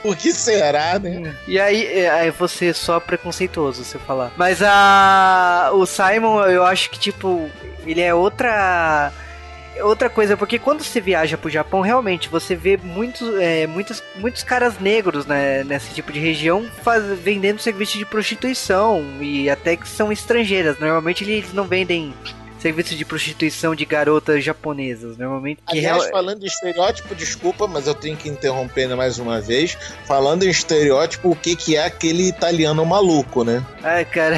[0.03, 1.35] Por que será, né?
[1.47, 4.33] E aí, é, aí você é só preconceituoso se eu falar.
[4.37, 7.49] Mas a o Simon, eu acho que tipo,
[7.87, 9.13] ele é outra
[9.83, 14.43] outra coisa, porque quando você viaja pro Japão, realmente você vê muitos, é, muitos, muitos
[14.43, 19.89] caras negros né, nesse tipo de região faz, vendendo serviço de prostituição e até que
[19.89, 20.79] são estrangeiras.
[20.79, 22.15] Normalmente eles não vendem
[22.65, 25.19] serviço de prostituição de garotas japonesas.
[25.19, 25.61] Normalmente.
[25.67, 29.77] Que Aliás, falando em estereótipo, desculpa, mas eu tenho que interromper mais uma vez.
[30.07, 33.63] Falando em estereótipo, o que, que é aquele italiano maluco, né?
[33.83, 34.37] Ai, cara.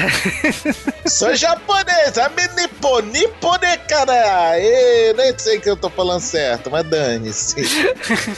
[1.07, 4.59] Sou japonês, a nipo, nippone, cara.
[4.59, 7.55] E, nem sei que eu tô falando certo, mas dane-se.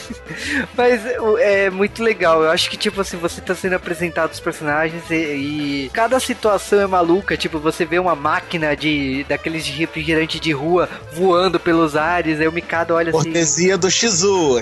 [0.77, 1.01] mas
[1.39, 2.43] é muito legal.
[2.43, 6.79] Eu acho que, tipo assim, você tá sendo apresentado os personagens e, e cada situação
[6.79, 7.35] é maluca.
[7.35, 12.47] Tipo, você vê uma máquina de daqueles de refrigerante de rua voando pelos ares, aí
[12.47, 13.23] o Mikado olha assim.
[13.23, 14.61] Cortesia do Shizu.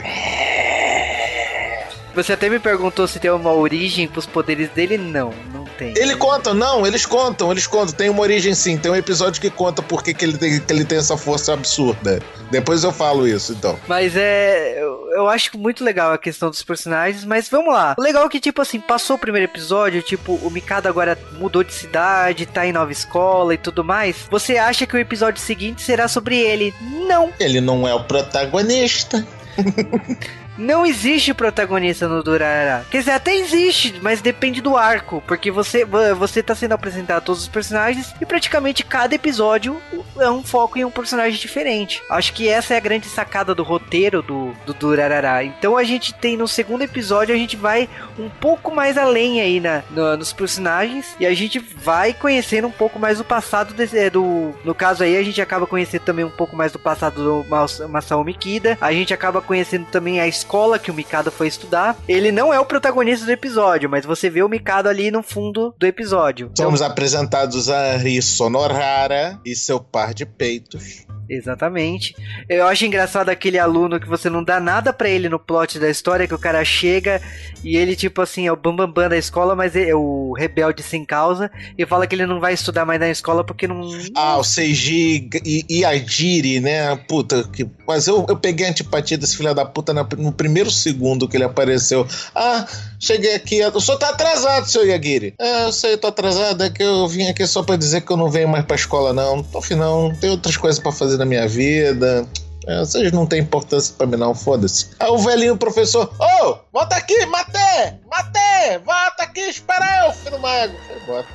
[2.17, 4.97] Você até me perguntou se tem uma origem pros poderes dele.
[4.97, 5.46] Não, não
[5.77, 5.93] tem.
[5.95, 7.93] Ele conta, não, eles contam, eles contam.
[7.93, 10.73] Tem uma origem sim, tem um episódio que conta por que, que, ele, tem, que
[10.73, 12.19] ele tem essa força absurda.
[12.49, 13.77] Depois eu falo isso, então.
[13.87, 14.81] Mas é.
[14.81, 17.95] Eu, eu acho muito legal a questão dos personagens, mas vamos lá.
[17.97, 21.63] O legal é que, tipo assim, passou o primeiro episódio, tipo, o Mikado agora mudou
[21.63, 24.27] de cidade, tá em nova escola e tudo mais.
[24.29, 26.73] Você acha que o episódio seguinte será sobre ele?
[27.07, 27.31] Não.
[27.39, 29.25] Ele não é o protagonista.
[30.57, 32.85] Não existe protagonista no Durarara.
[32.89, 35.23] Quer dizer, até existe, mas depende do arco.
[35.27, 35.85] Porque você,
[36.17, 39.79] você tá sendo apresentado a todos os personagens e praticamente cada episódio
[40.17, 42.01] é um foco em um personagem diferente.
[42.09, 45.43] Acho que essa é a grande sacada do roteiro do, do Durarara.
[45.43, 49.59] Então a gente tem no segundo episódio, a gente vai um pouco mais além aí
[49.59, 53.97] na, no, nos personagens e a gente vai conhecendo um pouco mais o passado desse,
[53.97, 54.53] é, do.
[54.63, 58.23] No caso aí, a gente acaba conhecendo também um pouco mais do passado do Masao
[58.23, 58.77] Mikida.
[58.81, 61.97] A gente acaba conhecendo também a história escola que o Mikado foi estudar.
[62.07, 65.75] Ele não é o protagonista do episódio, mas você vê o Mikado ali no fundo
[65.77, 66.49] do episódio.
[66.57, 66.91] Somos então...
[66.91, 71.05] apresentados a Ri Sonorara e seu par de peitos.
[71.29, 72.15] Exatamente.
[72.47, 75.89] Eu acho engraçado aquele aluno que você não dá nada para ele no plot da
[75.89, 77.21] história, que o cara chega
[77.63, 80.83] e ele, tipo assim, é o bambambam bam, bam da escola, mas é o rebelde
[80.83, 83.81] sem causa, e fala que ele não vai estudar mais na escola porque não.
[84.15, 86.95] Ah, o Seiji e, a Jiri, né?
[86.95, 87.67] Puta, que.
[87.87, 91.43] Mas eu, eu peguei a antipatia desse filho da puta no primeiro segundo que ele
[91.43, 92.07] apareceu.
[92.35, 92.65] Ah,
[92.99, 95.33] cheguei aqui, o senhor tá atrasado, seu Yagiri.
[95.39, 98.17] É, eu sei, tô atrasado, é que eu vim aqui só pra dizer que eu
[98.17, 99.43] não venho mais pra escola, não.
[99.43, 102.27] Tô não, tem outras coisas para fazer na minha vida.
[102.67, 104.89] É, vocês não têm importância pra mim, não, foda-se.
[104.99, 110.37] Aí o velhinho professor, ô, oh, volta aqui, matei, matei, volta aqui, espera eu, filho
[110.39, 110.75] mago.
[110.85, 111.25] Foi embora.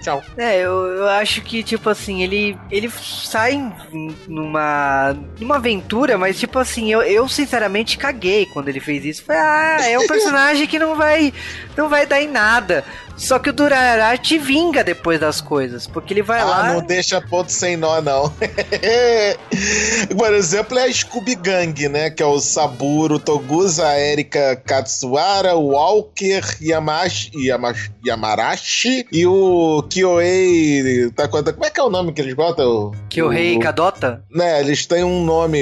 [0.00, 0.22] Tchau.
[0.36, 3.60] É, eu, eu acho que, tipo assim, ele, ele sai
[4.26, 9.24] numa, numa aventura, mas, tipo assim, eu, eu sinceramente caguei quando ele fez isso.
[9.24, 11.32] Falei, ah, é um personagem que não vai,
[11.76, 12.84] não vai dar em nada.
[13.20, 16.70] Só que o Durarara te vinga depois das coisas, porque ele vai ah, lá.
[16.70, 18.32] Ah, não deixa ponto sem nó, não.
[20.16, 22.08] Por exemplo, é a Scooby Gang, né?
[22.08, 31.10] Que é o Saburo, Togusa, Erika Katsuara, o Walker, Yamashi, Yamashi, Yamarashi e o Kyohei.
[31.10, 32.92] Tá, como é que é o nome que eles botam?
[33.10, 34.24] Kyohei Kadota?
[34.30, 35.60] Né, eles têm um nome,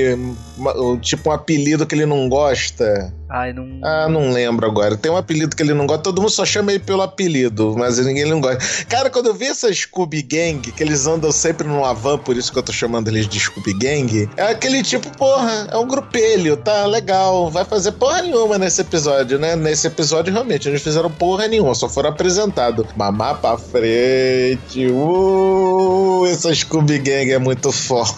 [1.03, 3.13] tipo um apelido que ele não gosta.
[3.31, 3.67] Ai, não.
[3.83, 4.97] Ah, não lembro agora.
[4.97, 7.99] Tem um apelido que ele não gosta, todo mundo só chama ele pelo apelido, mas
[7.99, 8.59] ninguém não gosta.
[8.87, 12.51] Cara, quando eu vi essa Scooby Gang, que eles andam sempre numa van, por isso
[12.51, 16.57] que eu tô chamando eles de Scooby Gang, é aquele tipo, porra, é um grupelho,
[16.57, 19.55] tá legal, vai fazer porra nenhuma nesse episódio, né?
[19.55, 22.87] Nesse episódio, realmente, eles fizeram porra nenhuma, só foram apresentados.
[22.97, 28.09] Mamar pra frente, uh, essa Scooby Gang é muito foda.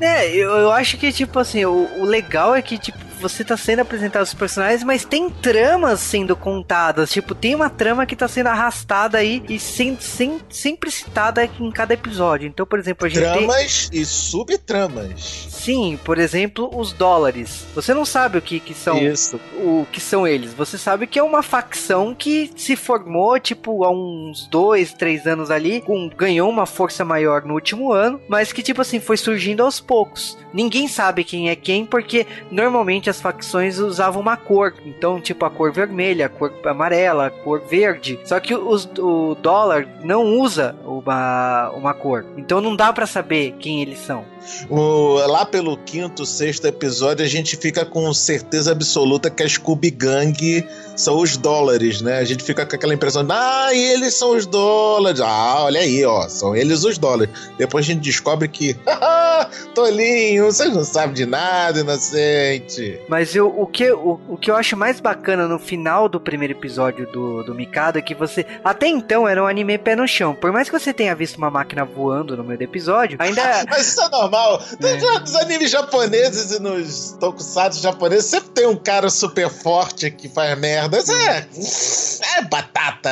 [0.00, 3.56] É, eu, eu acho que, tipo assim, o, o legal é que, tipo, você tá
[3.56, 7.10] sendo apresentado os personagens, mas tem tramas sendo contadas.
[7.10, 11.70] Tipo, tem uma trama que tá sendo arrastada aí e sem, sem, sempre citada em
[11.70, 12.48] cada episódio.
[12.48, 13.20] Então, por exemplo, a gente.
[13.20, 14.00] Tramas tem...
[14.00, 15.48] e subtramas.
[15.50, 17.66] Sim, por exemplo, os dólares.
[17.74, 19.40] Você não sabe o que, que são Isso.
[19.56, 20.54] o que são eles.
[20.54, 25.50] Você sabe que é uma facção que se formou, tipo, há uns dois, três anos
[25.50, 29.62] ali, com, ganhou uma força maior no último ano, mas que, tipo assim, foi surgindo
[29.62, 30.38] aos poucos.
[30.52, 34.74] Ninguém sabe quem é quem, porque normalmente geralmente as facções usavam uma cor.
[34.84, 38.18] Então, tipo, a cor vermelha, a cor amarela, a cor verde.
[38.24, 42.24] Só que os, o dólar não usa uma, uma cor.
[42.36, 44.24] Então não dá para saber quem eles são.
[44.70, 49.90] O, lá pelo quinto, sexto episódio, a gente fica com certeza absoluta que a Scooby
[49.90, 50.64] Gang
[50.96, 52.18] são os dólares, né?
[52.18, 55.20] A gente fica com aquela impressão, ah, eles são os dólares.
[55.20, 57.32] Ah, olha aí, ó, são eles os dólares.
[57.56, 58.76] Depois a gente descobre que,
[59.74, 63.00] tolinho, vocês não sabem de nada, inocente.
[63.08, 66.54] Mas eu, o, que, o, o que eu acho mais bacana no final do primeiro
[66.54, 70.34] episódio do, do Mikado é que você, até então, era um anime pé no chão.
[70.34, 73.64] Por mais que você tenha visto uma máquina voando no meio do episódio, ainda.
[73.70, 74.37] Mas isso é normal.
[74.82, 75.20] É.
[75.20, 80.58] Nos animes japoneses e nos tokusatsu japoneses sempre tem um cara super forte que faz
[80.58, 80.98] merda.
[80.98, 81.46] Isso é,
[82.38, 83.10] é batata.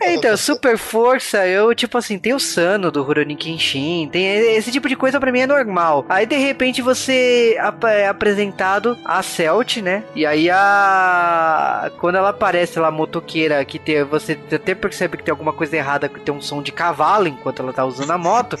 [0.00, 4.70] É, então, super força, eu, tipo assim, tem o Sano do Rurouni Kenshin, tem esse
[4.70, 6.04] tipo de coisa pra mim é normal.
[6.08, 7.56] Aí, de repente, você
[7.86, 10.04] é apresentado a Celt, né?
[10.14, 11.90] E aí, a...
[11.98, 16.08] quando ela aparece lá, motoqueira, que tem, você até percebe que tem alguma coisa errada,
[16.08, 18.56] que tem um som de cavalo enquanto ela tá usando a moto.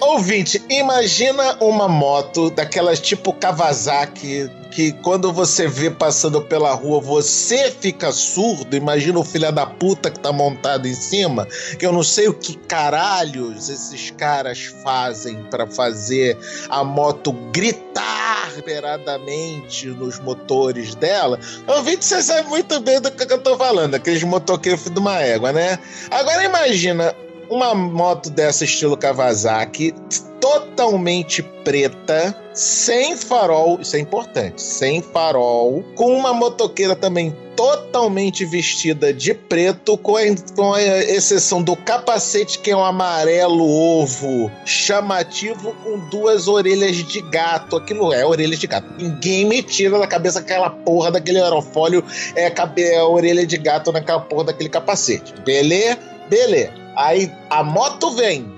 [0.00, 7.70] Ouvinte, imagina uma moto daquelas tipo Kawasaki que quando você vê passando pela rua você
[7.70, 8.76] fica surdo.
[8.76, 11.48] Imagina o filho da puta que tá montado em cima.
[11.78, 16.36] Que eu não sei o que caralhos esses caras fazem para fazer
[16.68, 21.40] a moto gritar liberadamente nos motores dela.
[21.66, 23.94] Ouvinte, você sabe muito bem do que eu tô falando.
[23.94, 25.78] Aqueles motoqueiros de uma égua, né?
[26.10, 27.14] Agora imagina
[27.48, 29.94] uma moto dessa estilo Kawasaki,
[30.40, 39.12] totalmente preta, sem farol, isso é importante, sem farol, com uma motoqueira também totalmente vestida
[39.12, 40.20] de preto, com a,
[40.54, 47.20] com a exceção do capacete, que é um amarelo ovo chamativo, com duas orelhas de
[47.22, 47.76] gato.
[47.76, 48.86] Aquilo é orelha de gato.
[48.98, 53.90] Ninguém me tira da cabeça aquela porra daquele aerofólio, é, é a orelha de gato
[53.90, 55.34] naquela porra daquele capacete.
[55.44, 55.98] Beleza?
[56.28, 56.85] Beleza.
[56.96, 58.54] Aí a moto vem.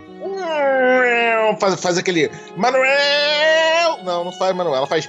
[1.61, 2.31] Faz, faz aquele.
[2.57, 3.99] Manuel!
[4.05, 4.77] Não, não faz Manuel.
[4.77, 5.09] Ela faz.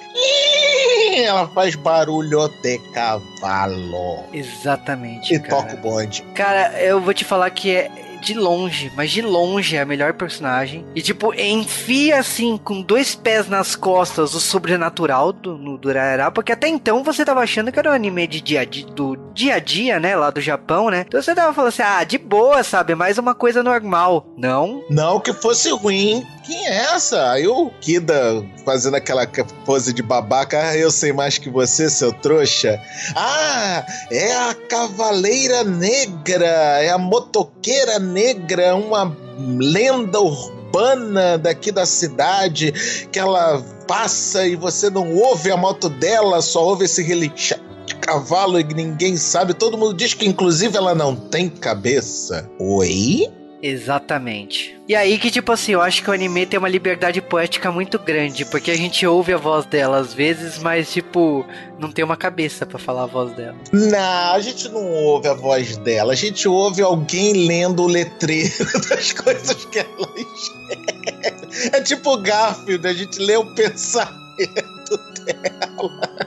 [1.15, 4.23] Ela faz barulho de cavalo.
[4.33, 5.33] Exatamente.
[5.33, 5.63] E cara.
[5.63, 6.21] toca o bonde.
[6.33, 7.91] Cara, eu vou te falar que é
[8.21, 10.85] de longe, mas de longe é a melhor personagem.
[10.95, 16.51] E, tipo, enfia assim, com dois pés nas costas, o sobrenatural do, no Durarara, porque
[16.51, 19.59] até então você tava achando que era um anime de dia, de, do dia a
[19.59, 21.05] dia, né, lá do Japão, né?
[21.07, 22.95] Então você tava falando assim, ah, de boa, sabe?
[22.95, 24.27] Mais uma coisa normal.
[24.37, 24.83] Não.
[24.89, 27.31] Não que fosse ruim, quem é essa?
[27.31, 29.27] Aí o Kida fazendo aquela
[29.63, 32.81] pose de babaca, ah, eu sei mais que você, seu trouxa.
[33.15, 42.73] Ah, é a Cavaleira Negra, é a motoqueira negra, uma lenda urbana daqui da cidade,
[43.11, 47.93] que ela passa e você não ouve a moto dela, só ouve esse relinchar de
[47.95, 49.53] cavalo e ninguém sabe.
[49.53, 52.49] Todo mundo diz que, inclusive, ela não tem cabeça.
[52.59, 53.31] Oi?
[53.61, 54.79] Exatamente.
[54.87, 57.99] E aí que, tipo assim, eu acho que o anime tem uma liberdade poética muito
[57.99, 61.45] grande, porque a gente ouve a voz dela às vezes, mas, tipo,
[61.77, 63.57] não tem uma cabeça para falar a voz dela.
[63.71, 68.65] Não, a gente não ouve a voz dela, a gente ouve alguém lendo o letreiro
[68.89, 71.75] das coisas que ela escreve.
[71.75, 74.19] É tipo Garfield, a gente lê o pensamento
[75.25, 76.19] dela.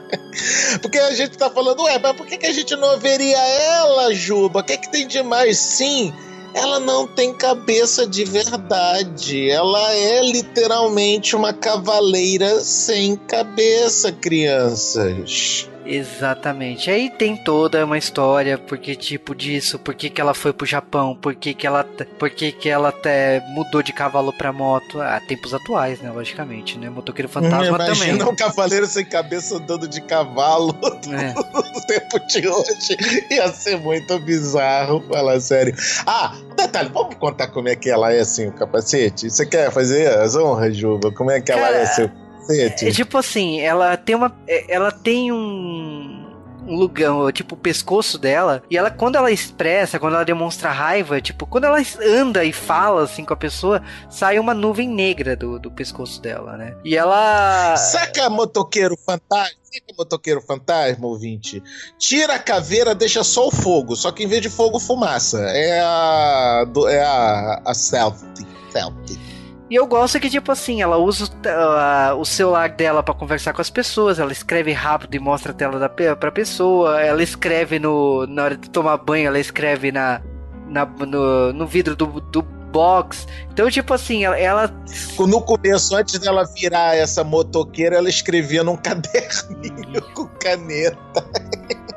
[0.80, 4.12] Porque a gente tá falando, ué, mas por que, que a gente não ouviria ela,
[4.14, 4.60] Juba?
[4.60, 5.58] O que, que tem de mais?
[5.58, 6.12] Sim,
[6.54, 9.50] ela não tem cabeça de verdade.
[9.50, 15.68] Ela é literalmente uma cavaleira sem cabeça, crianças.
[15.84, 16.90] Exatamente.
[16.90, 21.16] Aí tem toda uma história, porque tipo disso, por que, que ela foi pro Japão,
[21.20, 21.84] por que, que ela,
[22.18, 25.00] por que, que ela até mudou de cavalo pra moto.
[25.00, 26.10] Ah, tempos atuais, né?
[26.10, 26.88] Logicamente, né?
[26.88, 28.08] Motoqueiro fantasma Imagina também.
[28.08, 30.76] Imagina um cavaleiro sem cabeça andando de cavalo
[31.10, 31.34] é.
[31.34, 32.96] no tempo de hoje.
[33.30, 35.74] Ia ser muito bizarro, falar sério.
[36.06, 39.30] Ah, detalhe, vamos contar como é que ela é assim, o capacete?
[39.30, 41.10] Você quer fazer as honras, Juba?
[41.12, 42.10] Como é que ela Cara, é seu
[42.46, 42.88] cacete.
[42.88, 44.34] É, tipo assim, ela tem uma.
[44.46, 46.22] É, ela tem um
[46.66, 48.62] um lugar, tipo, o pescoço dela.
[48.70, 53.02] E ela, quando ela expressa, quando ela demonstra raiva, tipo, quando ela anda e fala
[53.02, 56.76] assim com a pessoa, sai uma nuvem negra do, do pescoço dela, né?
[56.84, 57.76] E ela.
[57.76, 59.56] Saca motoqueiro fantasma?
[59.62, 61.62] Saca motoqueiro fantasma, ouvinte?
[61.98, 63.96] Tira a caveira, deixa só o fogo.
[63.96, 65.40] Só que em vez de fogo, fumaça.
[65.40, 66.64] É a.
[66.88, 67.62] É a.
[67.64, 68.46] A selfie.
[68.70, 69.31] Selfie.
[69.72, 73.62] E eu gosto que, tipo assim, ela usa uh, o celular dela para conversar com
[73.62, 78.26] as pessoas, ela escreve rápido e mostra a tela da, pra pessoa, ela escreve no,
[78.26, 80.20] na hora de tomar banho, ela escreve na,
[80.68, 83.26] na no, no vidro do, do box.
[83.50, 84.74] Então, tipo assim, ela, ela
[85.18, 91.24] No começo, antes dela virar essa motoqueira, ela escrevia num caderninho com caneta.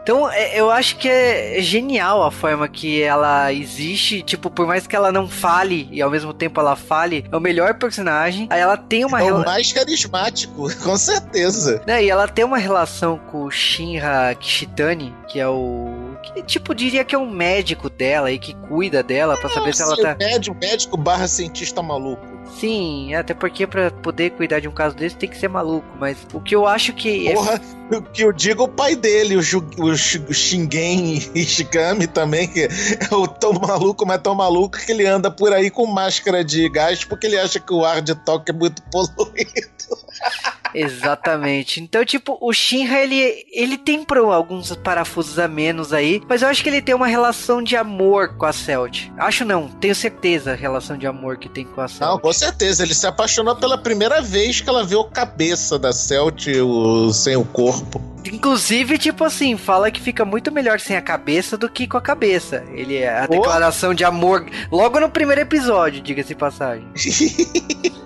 [0.06, 4.22] Então, é- eu acho que é genial a forma que ela existe.
[4.22, 7.40] Tipo, por mais que ela não fale e ao mesmo tempo ela fale, é o
[7.40, 8.46] melhor personagem.
[8.52, 11.82] Aí ela tem uma É o rela- mais carismático, com certeza.
[11.88, 16.05] né, e ela tem uma relação com o Shinra Kishitani, que é o.
[16.34, 19.82] Que, tipo, diria que é um médico dela e que cuida dela pra saber se
[19.82, 20.16] ela tá.
[20.16, 22.26] Médico, médico barra cientista maluco.
[22.60, 25.88] Sim, até porque pra poder cuidar de um caso desse tem que ser maluco.
[26.00, 27.28] Mas o que eu acho que.
[27.28, 27.60] é- Porra,
[27.92, 32.48] o que eu digo o pai dele, o, Ju, o, Shi- o Shingen Ishigami também,
[32.48, 36.44] que é o tão maluco, mas tão maluco que ele anda por aí com máscara
[36.44, 39.26] de gás porque ele acha que o ar de Tóquio é muito poluído.
[40.76, 41.82] Exatamente.
[41.82, 46.62] Então, tipo, o Shinra, ele, ele tem alguns parafusos a menos aí, mas eu acho
[46.64, 49.08] que ele tem uma relação de amor com a Celt.
[49.18, 52.12] Acho não, tenho certeza a relação de amor que tem com a Celt.
[52.12, 52.84] Não, com certeza.
[52.84, 57.36] Ele se apaixonou pela primeira vez que ela viu a cabeça da Celt o, sem
[57.36, 58.15] o corpo.
[58.34, 62.02] Inclusive, tipo assim, fala que fica muito melhor sem a cabeça do que com a
[62.02, 62.64] cabeça.
[62.74, 63.32] Ele é a Oh.
[63.32, 66.88] declaração de amor logo no primeiro episódio, diga-se passagem.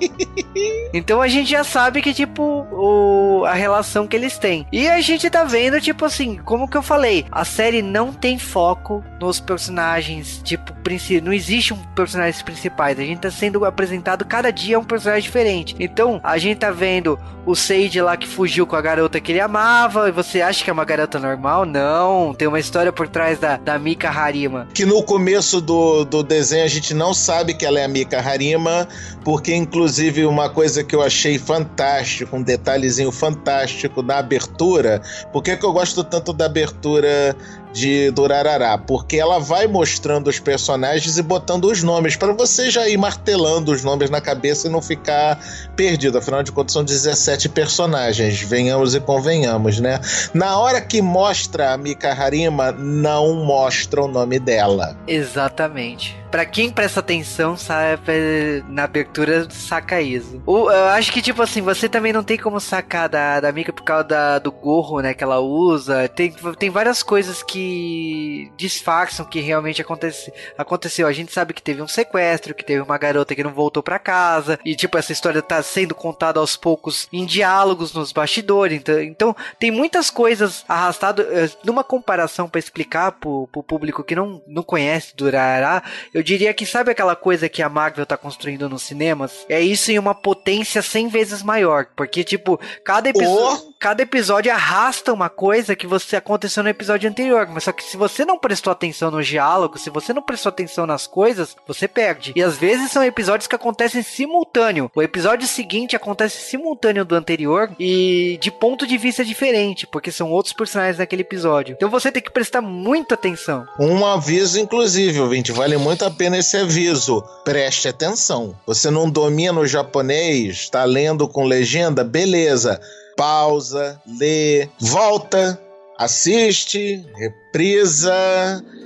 [0.94, 2.42] Então a gente já sabe que, tipo,
[2.72, 4.66] o, a relação que eles têm.
[4.72, 8.40] E a gente tá vendo, tipo assim, como que eu falei, a série não tem
[8.40, 10.74] foco nos personagens, tipo,
[11.22, 13.00] não existe um personagens principais.
[13.00, 15.76] A gente tá sendo apresentado cada dia um personagem diferente.
[15.80, 19.40] Então, a gente tá vendo o Sage lá que fugiu com a garota que ele
[19.40, 20.10] amava.
[20.10, 21.66] E você acha que é uma garota normal?
[21.66, 22.34] Não.
[22.34, 24.68] Tem uma história por trás da, da Mika Harima.
[24.74, 28.20] que no começo do, do desenho a gente não sabe que ela é a Mika
[28.20, 28.88] Harima,
[29.24, 35.02] porque inclusive uma coisa que eu achei fantástico, um detalhezinho fantástico na abertura,
[35.32, 37.36] por que que eu gosto tanto da abertura
[37.74, 38.78] de Durarará?
[38.78, 43.72] Porque ela vai mostrando os personagens e botando os nomes, para você já ir martelando
[43.72, 45.40] os nomes na cabeça e não ficar
[45.76, 50.00] perdido, afinal de contas são 17 personagens, venhamos e convenhamos, né?
[50.34, 54.96] Na hora que mostra a Mika Harima, não mostra o nome dela.
[55.08, 56.18] Exatamente.
[56.32, 60.40] Pra quem presta atenção, sabe, na abertura, saca isso.
[60.48, 63.82] Eu acho que, tipo assim, você também não tem como sacar da, da Mika por
[63.84, 66.08] causa da- do gorro, né, que ela usa.
[66.08, 71.08] Tem, tem várias coisas que disfarçam que realmente acontece, aconteceu.
[71.08, 73.98] A gente sabe que teve um sequestro, que teve uma garota que não voltou pra
[73.98, 74.60] casa.
[74.64, 78.78] E, tipo, essa história tá sendo contada aos poucos em diálogos nos bastidores.
[78.80, 81.26] Então, então tem muitas coisas arrastadas.
[81.32, 85.82] eh, Numa comparação pra explicar pro, pro público que não, não conhece Durará,
[86.14, 89.46] eu diria que sabe aquela coisa que a Marvel tá construindo nos cinemas?
[89.50, 91.88] É isso em uma potência 100 vezes maior.
[91.96, 93.74] Porque, tipo, cada, episo- Oh!
[93.80, 97.48] cada episódio arrasta uma coisa que você aconteceu no episódio anterior.
[97.50, 100.86] Mas só que se você não prestou atenção no diálogo, se você não prestou atenção
[100.86, 102.34] nas coisas, você perde.
[102.36, 104.92] E às vezes são episódios que acontecem simultâneo.
[104.96, 110.30] O episódio seguinte acontece simultâneo do anterior e de ponto de vista diferente, porque são
[110.32, 111.74] outros personagens naquele episódio.
[111.74, 113.66] Então você tem que prestar muita atenção.
[113.80, 117.24] Um aviso, inclusive, ouvinte, vale muito a pena esse aviso.
[117.44, 118.56] Preste atenção.
[118.66, 122.04] Você não domina o japonês, está lendo com legenda?
[122.04, 122.80] Beleza.
[123.16, 125.60] Pausa, lê, volta,
[126.00, 128.14] assiste, reprisa.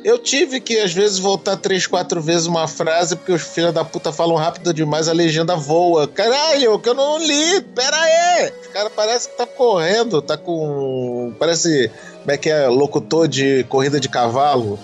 [0.03, 3.86] Eu tive que, às vezes, voltar três, quatro vezes uma frase, porque os filhos da
[3.86, 6.07] puta falam rápido demais, a legenda voa.
[6.07, 8.51] Caralho, que eu não li, pera aí!
[8.67, 11.36] O cara parece que tá correndo, tá com.
[11.38, 11.91] Parece.
[12.19, 12.67] Como é que é?
[12.67, 14.80] Locutor de corrida de cavalo.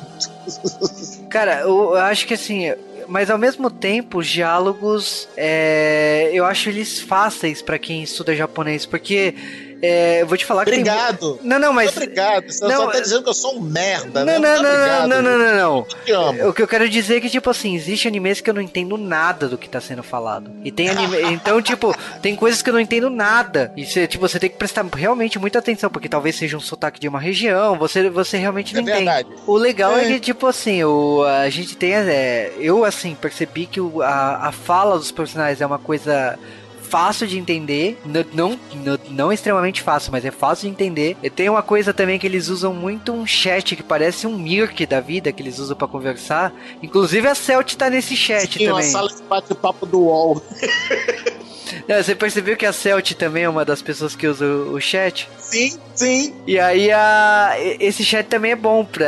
[1.30, 2.74] Cara, eu, acho que assim.
[3.08, 8.86] Mas ao mesmo tempo, os diálogos, é, eu acho eles fáceis pra quem estuda japonês,
[8.86, 9.34] porque
[9.82, 11.40] é, eu vou te falar que tem- Obrigado.
[11.42, 12.52] Não, não, mas Obrigado.
[12.52, 14.40] Você Não, só tá é- dizendo que eu sou um merda, Não, né?
[14.40, 15.58] não, não, Obrigado, não, não, não, não,
[16.38, 16.50] não.
[16.50, 18.98] O que eu quero dizer é que, tipo assim, existe animes que eu não entendo
[18.98, 20.52] nada do que tá sendo falado.
[20.64, 21.18] E tem anime.
[21.32, 23.72] então, tipo, tem coisas que eu não entendo nada.
[23.76, 27.00] E você, tipo, você tem que prestar realmente muita atenção, porque talvez seja um sotaque
[27.00, 28.98] de uma região, você, você realmente não É entende.
[29.06, 29.30] verdade.
[29.48, 30.06] O legal é.
[30.06, 30.08] É.
[30.14, 31.94] que, tipo assim, o, a gente tem.
[31.94, 36.38] É, eu, assim, percebi que o, a, a fala dos personagens é uma coisa
[36.90, 37.98] fácil de entender,
[38.34, 41.16] não, n- não extremamente fácil, mas é fácil de entender.
[41.22, 44.86] E tem uma coisa também que eles usam muito um chat que parece um Mirk
[44.86, 46.52] da vida, que eles usam pra conversar.
[46.82, 48.90] Inclusive a Celt tá nesse chat Sim, uma também.
[48.92, 50.42] sala de bate-papo do UOL.
[51.88, 55.30] Você percebeu que a Celt também é uma das pessoas que usa o chat?
[55.40, 56.34] Sim, sim.
[56.46, 59.08] E aí a, esse chat também é bom pra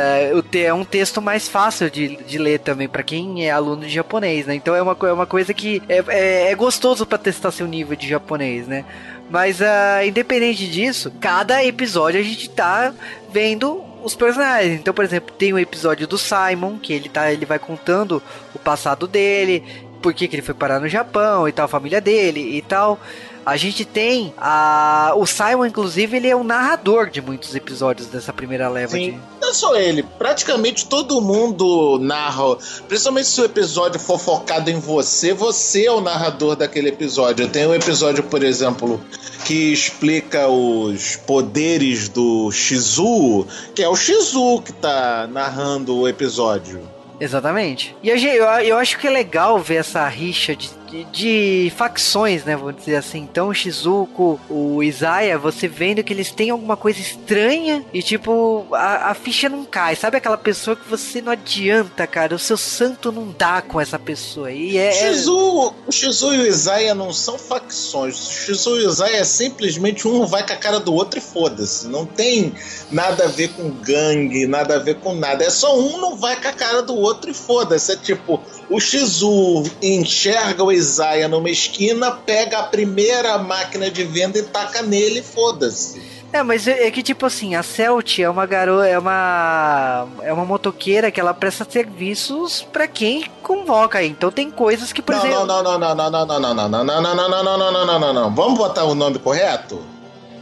[0.54, 4.46] é um texto mais fácil de, de ler também pra quem é aluno de japonês,
[4.46, 4.54] né?
[4.54, 7.96] Então é uma, é uma coisa que é, é, é gostoso pra testar seu nível
[7.96, 8.84] de japonês, né?
[9.30, 12.92] Mas ah, independente disso, cada episódio a gente tá
[13.32, 14.80] vendo os personagens.
[14.80, 18.22] Então, por exemplo, tem o episódio do Simon, que ele tá, ele vai contando
[18.54, 19.62] o passado dele,
[20.02, 22.98] por que, que ele foi parar no Japão e tal, a família dele e tal.
[23.44, 25.14] A gente tem a.
[25.16, 29.12] O Simon, inclusive, ele é o narrador de muitos episódios dessa primeira leva Sim.
[29.12, 29.20] de.
[29.40, 32.56] Não só ele, praticamente todo mundo narra.
[32.86, 37.48] Principalmente se o episódio for focado em você, você é o narrador daquele episódio.
[37.48, 39.00] Tem um episódio, por exemplo,
[39.44, 43.44] que explica os poderes do Shizu,
[43.74, 46.80] que é o Shizu que tá narrando o episódio.
[47.22, 47.94] Exatamente.
[48.02, 52.44] E eu, eu, eu acho que é legal ver essa rixa de, de, de facções,
[52.44, 52.54] né?
[52.54, 53.20] Vamos dizer assim.
[53.20, 58.66] Então, o Shizuko, o Isaiah, você vendo que eles têm alguma coisa estranha e, tipo,
[58.72, 59.96] a, a ficha não cai.
[59.96, 62.34] Sabe aquela pessoa que você não adianta, cara?
[62.34, 64.52] O seu santo não dá com essa pessoa.
[64.52, 64.90] E é.
[64.90, 68.14] O Shizu, o Shizu e o Isaiah não são facções.
[68.18, 71.22] O Shizu e o Isaiah é simplesmente um vai com a cara do outro e
[71.22, 71.88] foda-se.
[71.88, 72.52] Não tem
[72.90, 75.44] nada a ver com gangue, nada a ver com nada.
[75.44, 77.92] É só um não vai com a cara do outro e foda-se.
[77.92, 84.38] É tipo, o Shizu enxerga o Isaiah numa esquina, pega a primeira máquina de venda
[84.38, 86.12] e taca nele e foda-se.
[86.32, 90.32] É, mas é, é que tipo assim, a Celt é uma garota, é uma é
[90.32, 94.02] uma motoqueira que ela presta serviços pra quem convoca.
[94.02, 96.68] Então tem coisas que, por não, exemplo, não, não, não, não, não, não, não, não,
[96.68, 98.34] não, não, não, não, não, não, não, não, não, não, não.
[98.34, 99.82] Vamos botar o nome correto?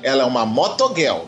[0.03, 1.25] Ela é uma motogirl,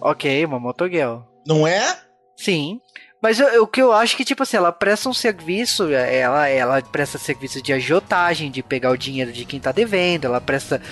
[0.00, 1.18] OK, uma motogirl.
[1.46, 1.96] não é?
[2.36, 2.80] Sim.
[3.22, 7.18] Mas o que eu acho que, tipo assim, ela presta um serviço, ela, ela presta
[7.18, 10.82] serviço de agiotagem, de pegar o dinheiro de quem tá devendo, ela presta.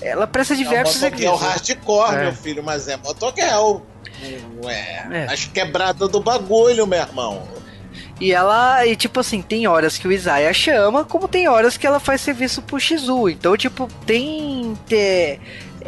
[0.00, 1.68] Ela presta diversos é uma motogirl serviços.
[1.68, 2.22] hardcore, É.
[2.24, 3.80] meu filho, mas é motogirl.
[4.62, 5.26] Não é, É.
[5.32, 7.48] as quebradas do bagulho, meu irmão.
[8.20, 11.86] E ela, e tipo assim, tem horas que o Isaiah chama, como tem horas que
[11.86, 13.28] ela faz serviço pro Shizu.
[13.28, 14.76] Então, tipo, tem.
[14.92, 15.38] é,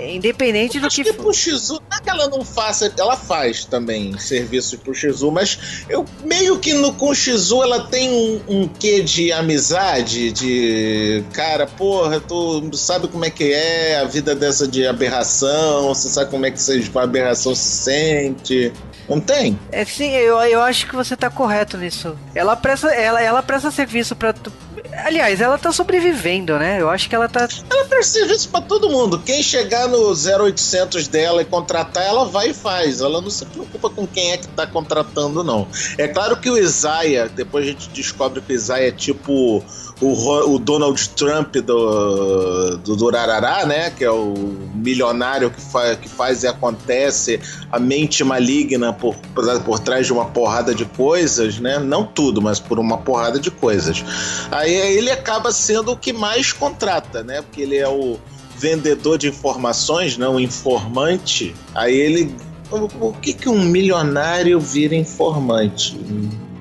[0.09, 1.05] independente do Acho que.
[1.05, 5.31] que pro Shizu, não é que ela não faça, ela faz também serviços pro Shizu,
[5.31, 10.33] mas eu meio que no, com o Shizu ela tem um, um quê de amizade,
[10.33, 16.09] de cara, porra, tu sabe como é que é a vida dessa de aberração, você
[16.09, 18.73] sabe como é que essa aberração se sente.
[19.09, 19.59] Não tem?
[19.73, 22.17] É sim, eu, eu acho que você tá correto nisso.
[22.33, 24.33] Ela presta, ela, ela presta serviço pra.
[24.93, 26.81] Aliás, ela tá sobrevivendo, né?
[26.81, 27.49] Eu acho que ela tá.
[27.71, 29.21] Ela presta serviço pra todo mundo.
[29.25, 33.01] Quem chegar no 0800 dela e contratar, ela vai e faz.
[33.01, 35.69] Ela não se preocupa com quem é que tá contratando, não.
[35.97, 39.65] É claro que o Isaiah, depois a gente descobre que o Isaiah é tipo
[40.01, 43.91] o, o Donald Trump do, do Durarará, né?
[43.91, 44.35] Que é o
[44.75, 47.41] milionário que, fa que faz e acontece,
[47.71, 51.79] a mente maligna por, por, por trás de uma porrada de coisas, né?
[51.79, 54.05] Não tudo, mas por uma porrada de coisas.
[54.51, 57.43] Aí ele acaba sendo o que mais contrata, né?
[57.43, 58.19] Porque ele é o
[58.57, 60.27] vendedor de informações, né?
[60.29, 61.55] O informante.
[61.75, 62.35] Aí ele.
[62.71, 65.99] O, o que, que um milionário vira informante?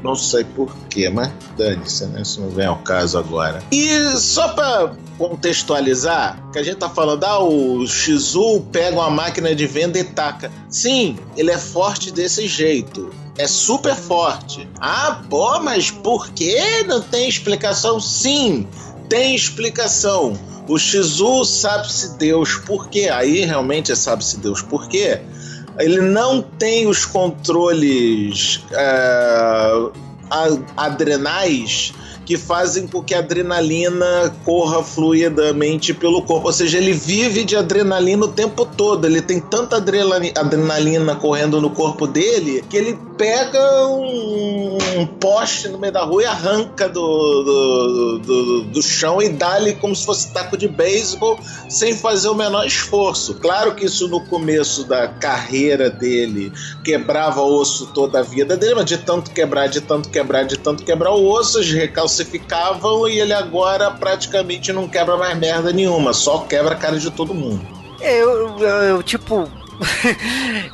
[0.04, 2.22] Não sei porquê, mas dane-se, né?
[2.22, 3.62] Isso não vem ao caso agora.
[3.72, 9.54] E só pra contextualizar, que a gente tá falando, ah, o Shizu pega uma máquina
[9.54, 10.50] de venda e taca.
[10.70, 13.10] Sim, ele é forte desse jeito.
[13.38, 14.68] É super forte.
[14.80, 18.00] Ah, pô, mas por que não tem explicação?
[18.00, 18.68] Sim,
[19.10, 20.38] tem explicação.
[20.68, 23.10] O Shizu sabe-se Deus por quê.
[23.12, 25.20] Aí realmente é sabe-se Deus por quê.
[25.80, 29.89] Ele não tem os controles é,
[30.75, 31.93] adrenais
[32.25, 36.45] que fazem com que a adrenalina corra fluidamente pelo corpo.
[36.45, 39.05] Ou seja, ele vive de adrenalina o tempo todo.
[39.05, 45.67] Ele tem tanta adrenali- adrenalina correndo no corpo dele que ele pega um, um poste
[45.67, 50.05] no meio da rua e arranca do, do, do, do chão e dá-lhe como se
[50.05, 53.34] fosse taco de beisebol sem fazer o menor esforço.
[53.34, 56.49] Claro que isso no começo da carreira dele
[56.82, 60.86] quebrava osso toda a vida dele, mas de tanto quebrar, de tanto quebrar, de tanto
[60.86, 66.39] quebrar o osso, os recalcificavam e ele agora praticamente não quebra mais merda nenhuma, só
[66.39, 67.67] quebra a cara de todo mundo.
[67.99, 69.51] Eu, eu, eu, tipo.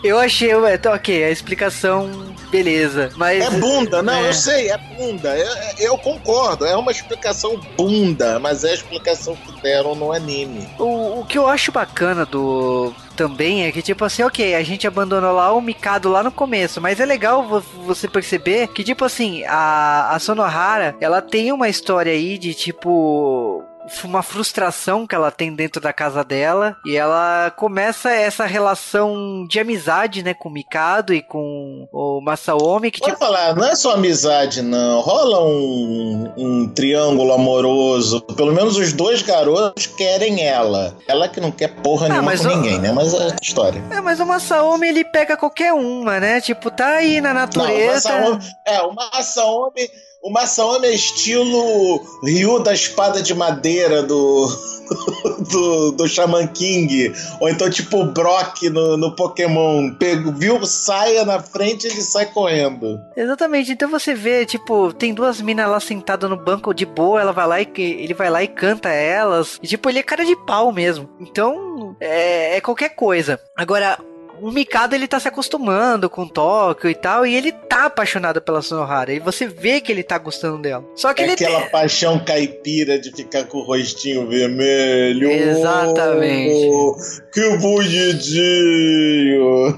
[0.03, 0.51] Eu achei.
[0.55, 2.33] Ok, a explicação.
[2.49, 3.11] Beleza.
[3.15, 3.43] Mas.
[3.43, 4.29] É bunda, não, É.
[4.29, 5.35] eu sei, é bunda.
[5.37, 10.67] Eu, eu concordo, é uma explicação bunda, mas é a explicação que deram no anime.
[10.79, 12.93] O, o que eu acho bacana do.
[13.15, 16.81] Também é que, tipo assim, ok, a gente abandonou lá o Mikado lá no começo,
[16.81, 21.69] mas é legal vo- você perceber que, tipo assim, a, a Sonohara, ela tem uma
[21.69, 23.63] história aí de, tipo.
[24.03, 29.59] Uma frustração que ela tem dentro da casa dela e ela começa essa relação de
[29.59, 32.91] amizade, né, com o Mikado e com o Masaomi.
[32.91, 35.01] Que, Vou tipo, falar, não é só amizade, não.
[35.01, 38.21] Rola um, um triângulo amoroso.
[38.35, 40.95] Pelo menos os dois garotos querem ela.
[41.07, 42.91] Ela que não quer porra Ah, nenhuma com o- ninguém, né?
[42.91, 43.83] Mas é a história.
[43.91, 46.41] é, mas o Masaomi ele pega qualquer uma, né?
[46.41, 48.09] Tipo, tá aí na Não, o natureza.
[48.09, 49.89] Masaomi, é, o Masaomi,
[50.25, 54.47] o Masaomi é estilo Ryu da espada de madeira do
[55.51, 61.39] do, do Shaman King, ou então tipo Brock no, no Pokémon, Pego, viu saia na
[61.39, 62.99] frente ele sai correndo.
[63.15, 67.31] Exatamente, então você vê, tipo, tem duas minas lá sentadas no banco de boa, ela
[67.31, 69.59] vai lá e ele vai lá e canta elas.
[69.61, 71.07] E tipo, ele é cara de pau mesmo.
[71.19, 73.39] Então, é, é qualquer coisa.
[73.55, 73.97] Agora,
[74.41, 78.61] o Mikado ele tá se acostumando com Tóquio e tal, e ele tá apaixonado pela
[78.61, 79.13] Sonohara.
[79.13, 80.83] E você vê que ele tá gostando dela.
[80.95, 81.69] Só que É ele aquela tem...
[81.69, 85.29] paixão caipira de ficar com o rostinho vermelho.
[85.31, 86.67] Exatamente.
[86.69, 86.95] Oh,
[87.31, 89.77] que bonitinho.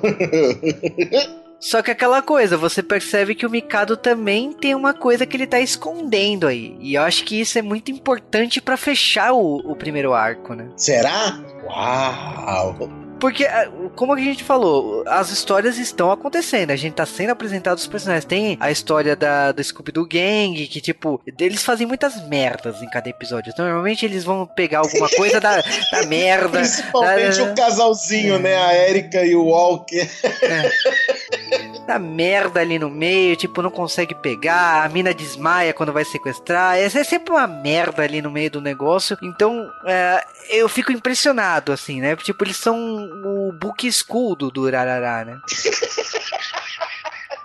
[1.59, 5.47] Só que aquela coisa, você percebe que o Mikado também tem uma coisa que ele
[5.47, 6.77] tá escondendo aí.
[6.79, 10.69] E eu acho que isso é muito importante pra fechar o, o primeiro arco, né?
[10.77, 11.39] Será?
[11.65, 13.06] Uau!
[13.19, 16.71] Porque, ah, como a gente falou, as histórias estão acontecendo.
[16.71, 18.25] A gente tá sendo apresentado os personagens.
[18.25, 23.09] Tem a história da, do Scooby-Doo Gang, que, tipo, eles fazem muitas merdas em cada
[23.09, 23.51] episódio.
[23.51, 26.59] Então, normalmente eles vão pegar alguma coisa da, da merda.
[26.59, 28.55] Principalmente da, o casalzinho, né?
[28.55, 30.07] A Erika e o Walker.
[31.87, 34.83] da merda ali no meio, tipo, não consegue pegar.
[34.83, 36.77] A mina desmaia quando vai sequestrar.
[36.77, 39.17] Essa é sempre uma merda ali no meio do negócio.
[39.23, 42.15] Então, é, eu fico impressionado, assim, né?
[42.17, 45.39] Tipo, eles são o book school do, do Urarará, né?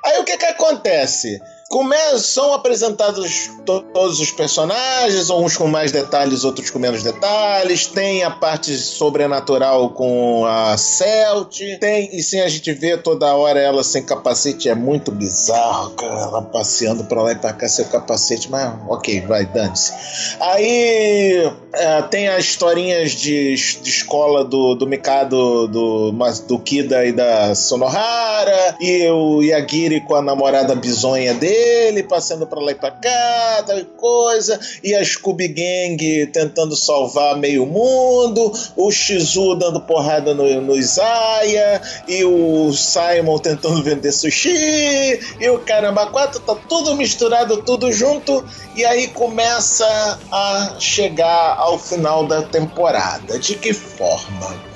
[0.05, 1.41] Aí o que que acontece?
[1.73, 7.87] Come são apresentados to todos os personagens, uns com mais detalhes, outros com menos detalhes.
[7.87, 11.59] Tem a parte sobrenatural com a Celt.
[11.81, 14.69] Tem, e sim, a gente vê toda hora ela sem capacete.
[14.69, 16.21] É muito bizarro, cara.
[16.21, 18.51] Ela passeando pra lá e pra cá sem capacete.
[18.51, 19.93] Mas ok, vai, dane-se.
[20.41, 26.13] Aí é, tem as historinhas de, de escola do, do Mikado, do,
[26.47, 28.77] do Kida e da Sonohara.
[28.81, 31.62] E o Yagiri com a namorada bizonha dele,
[32.09, 34.59] passando pra lá e pra cá, tal coisa.
[34.83, 38.53] E a Scooby Gang tentando salvar meio mundo.
[38.77, 41.81] O Shizu dando porrada no, no Isaiah.
[42.09, 45.21] E o Simon tentando vender sushi.
[45.41, 48.45] E o Caramba 4 tá tudo misturado, tudo junto.
[48.77, 53.39] E aí começa a chegar ao final da temporada.
[53.39, 54.72] De que forma?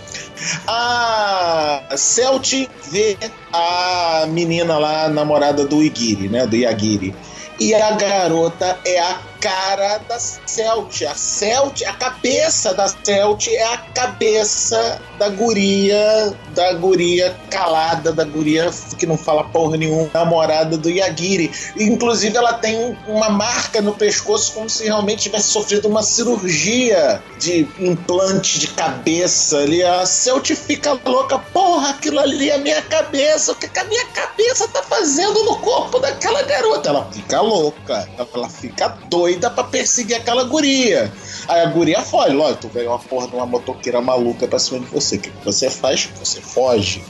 [0.67, 2.53] A Celt
[2.91, 3.17] vê
[3.53, 6.47] a menina lá, namorada do Igiri, né?
[6.47, 7.15] Do Yagiri.
[7.59, 11.03] E a garota é a cara da Celt.
[11.03, 18.25] A Celt, a cabeça da Celt é a cabeça da guria, da guria calada, da
[18.25, 21.51] guria que não fala porra nenhuma, namorada do Yagiri.
[21.79, 27.69] Inclusive, ela tem uma marca no pescoço como se realmente tivesse sofrido uma cirurgia de
[27.79, 29.83] implante de cabeça ali.
[29.83, 34.07] A Celt fica louca, porra, aquilo ali é minha cabeça, o que, que a minha
[34.07, 36.89] cabeça tá fazendo no corpo daquela garota?
[36.89, 41.13] Ela fica louca, ela fica doida pra perseguir aquela guria.
[41.49, 44.81] Aí a guria foge, lógico, tu veio uma porra de uma motoqueira maluca pra cima
[44.81, 45.17] de você.
[45.17, 46.09] O que você faz?
[46.19, 47.05] Você foge.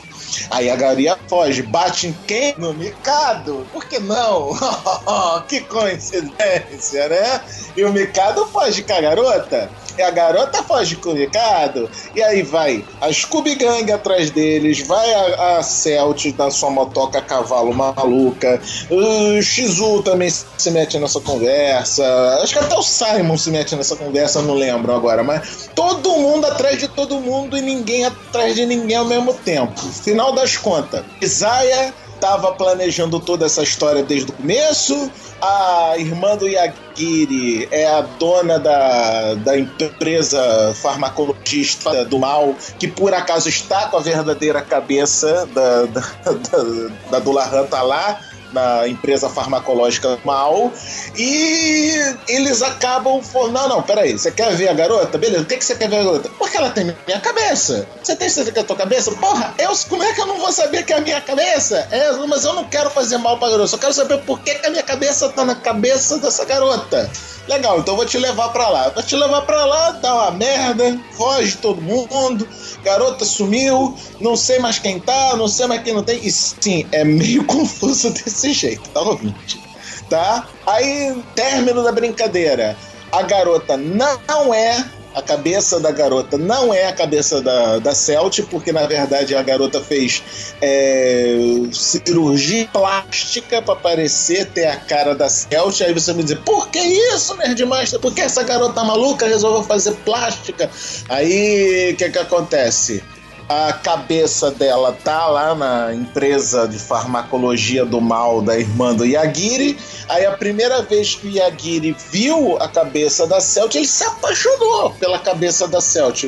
[0.51, 2.55] Aí a guria foge, bate em quem?
[2.59, 3.67] No Mikado.
[3.73, 4.51] Por que não?
[5.49, 7.41] que coincidência, né?
[7.77, 9.71] E o Mikado foge com a garota.
[10.03, 11.90] A garota foge com o Mikado.
[12.14, 17.20] E aí vai a Scooby Gang atrás deles, vai a, a Celt da sua motoca
[17.20, 18.61] cavalo maluca.
[18.90, 22.05] O Shizu também se mete nessa conversa.
[22.42, 25.22] Acho que até o Simon se mete nessa conversa, não lembro agora.
[25.22, 29.80] Mas todo mundo atrás de todo mundo e ninguém atrás de ninguém ao mesmo tempo.
[29.80, 35.11] Final das contas, Isaiah estava planejando toda essa história desde o começo.
[35.41, 43.14] A irmã do Yagiri é a dona da, da empresa farmacologista do mal, que por
[43.14, 48.19] acaso está com a verdadeira cabeça da, da, da, da Dulahan tá lá
[48.57, 50.72] na empresa farmacológica mal
[51.14, 51.92] e
[52.26, 55.18] eles acabam falando, não, não, peraí, você quer ver a garota?
[55.18, 56.30] Beleza, o que, que você quer ver a garota?
[56.38, 57.86] Porque ela tem minha cabeça.
[58.02, 59.12] Você tem certeza que é a tua cabeça?
[59.12, 61.86] Porra, eu, como é que eu não vou saber que é a minha cabeça?
[61.90, 64.66] É, mas eu não quero fazer mal pra garota, só quero saber por que, que
[64.66, 67.11] a minha cabeça tá na cabeça dessa garota.
[67.48, 68.88] Legal, então eu vou te levar pra lá.
[68.88, 72.48] Vou te levar pra lá, dá uma merda, foge todo mundo,
[72.82, 76.18] garota sumiu, não sei mais quem tá, não sei mais quem não tem.
[76.26, 79.61] E sim, é meio confuso desse jeito, tá ouvinte?
[80.09, 80.47] Tá?
[80.66, 82.76] Aí, término da brincadeira.
[83.12, 84.84] A garota não é
[85.16, 89.42] a cabeça da garota não é a cabeça da, da Celt, porque na verdade a
[89.42, 90.22] garota fez
[90.61, 91.38] é,
[91.72, 95.80] cirurgia plástica para parecer ter a cara da Celt.
[95.80, 97.99] Aí você me diz, por que isso, Nerdmaster?
[97.99, 100.70] Por que essa garota maluca resolveu fazer plástica?
[101.09, 103.03] Aí o que, que acontece?
[103.49, 109.78] A cabeça dela tá lá na empresa de farmacologia do mal da irmã do Yagiri.
[110.09, 114.90] Aí a primeira vez que o Yagiri viu a cabeça da Celt, ele se apaixonou
[114.94, 116.24] pela cabeça da Celt.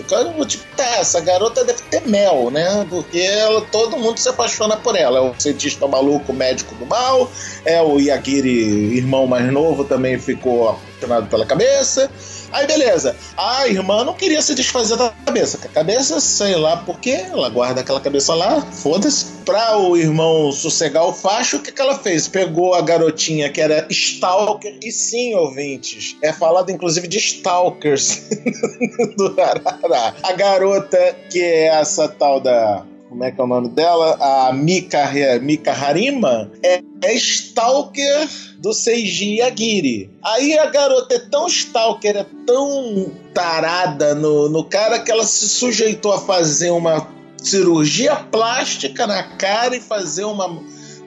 [0.46, 2.86] Tipo, tá, essa garota deve ter mel, né?
[2.88, 5.18] Porque ela, todo mundo se apaixona por ela.
[5.18, 7.30] É o cientista maluco, médico do mal,
[7.64, 12.10] é o Yagiri, irmão mais novo, também ficou apaixonado pela cabeça.
[12.52, 13.16] Aí beleza.
[13.36, 15.58] A irmã não queria se desfazer da cabeça.
[15.64, 19.38] a cabeça, sei lá por quê, ela guarda aquela cabeça lá, foda-se.
[19.44, 22.28] Pra o irmão sossegar o facho, o que, que ela fez?
[22.28, 28.28] Pegou a garotinha que era Stalker, e sim, ouvintes, é falado inclusive de Stalkers
[29.16, 30.14] do Arará.
[30.22, 34.16] A garota que é essa tal da como é que é o nome dela?
[34.20, 38.28] A Mika, Mika Harima, é, é stalker
[38.58, 40.10] do Seiji Yagiri.
[40.22, 45.48] Aí a garota é tão stalker, é tão tarada no, no cara que ela se
[45.48, 50.60] sujeitou a fazer uma cirurgia plástica na cara e fazer uma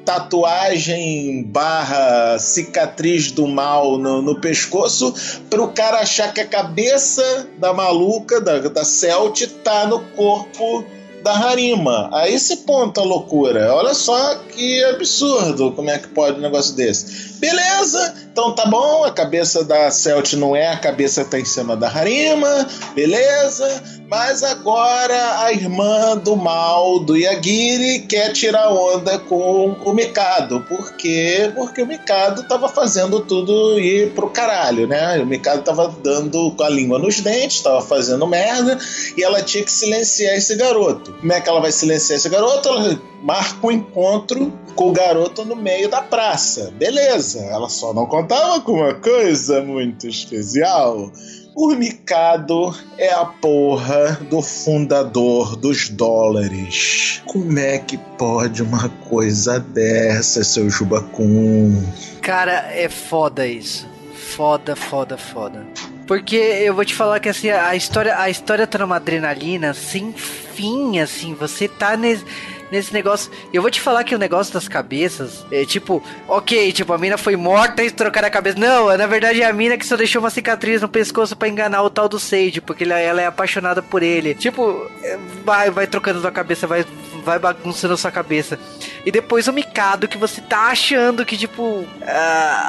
[0.06, 5.14] tatuagem barra cicatriz do mal no, no pescoço
[5.50, 10.84] para o cara achar que a cabeça da maluca, da, da Celt, tá no corpo
[11.24, 12.10] da Harima.
[12.14, 13.74] A esse ponto a loucura.
[13.74, 17.34] Olha só que absurdo como é que pode um negócio desse.
[17.40, 21.44] Beleza, então tá bom, a cabeça da Celt não é a cabeça que tá em
[21.44, 22.66] cima da Harima,
[22.96, 30.62] beleza, mas agora a irmã do mal do Yagiri quer tirar onda com o Mikado.
[30.62, 31.52] Por quê?
[31.54, 35.20] Porque o Mikado tava fazendo tudo ir pro caralho, né?
[35.20, 38.78] O Mikado tava dando com a língua nos dentes, tava fazendo merda,
[39.18, 41.14] e ela tinha que silenciar esse garoto.
[41.20, 42.70] Como é que ela vai silenciar esse garoto?
[42.70, 46.74] Ela marca um encontro com o garoto no meio da praça.
[46.76, 51.12] Beleza, ela só não contava com uma coisa muito especial.
[51.56, 57.24] O Mikado é a porra do fundador dos dólares.
[57.26, 61.84] Como é que pode uma coisa dessa, seu Jubacum?
[62.22, 63.90] Cara, é foda isso.
[64.14, 65.66] Foda, foda, foda.
[66.06, 70.14] Porque eu vou te falar que assim, a história, a história tá numa adrenalina sem
[70.14, 72.24] fim, assim, você tá nesse
[72.72, 73.32] nesse negócio.
[73.54, 77.18] Eu vou te falar que o negócio das cabeças é tipo, ok, tipo, a mina
[77.18, 78.58] foi morta e trocaram a cabeça.
[78.58, 81.84] Não, na verdade é a mina que só deixou uma cicatriz no pescoço para enganar
[81.84, 84.34] o tal do Sage, porque ela é apaixonada por ele.
[84.34, 86.86] Tipo, é, vai, vai trocando sua cabeça, vai,
[87.24, 88.58] vai bagunçando sua cabeça.
[89.06, 91.88] E depois o Mikado que você tá achando que, tipo, uh,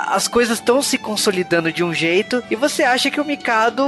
[0.08, 3.84] as coisas estão se consolidando de um jeito e você acha que o Mikado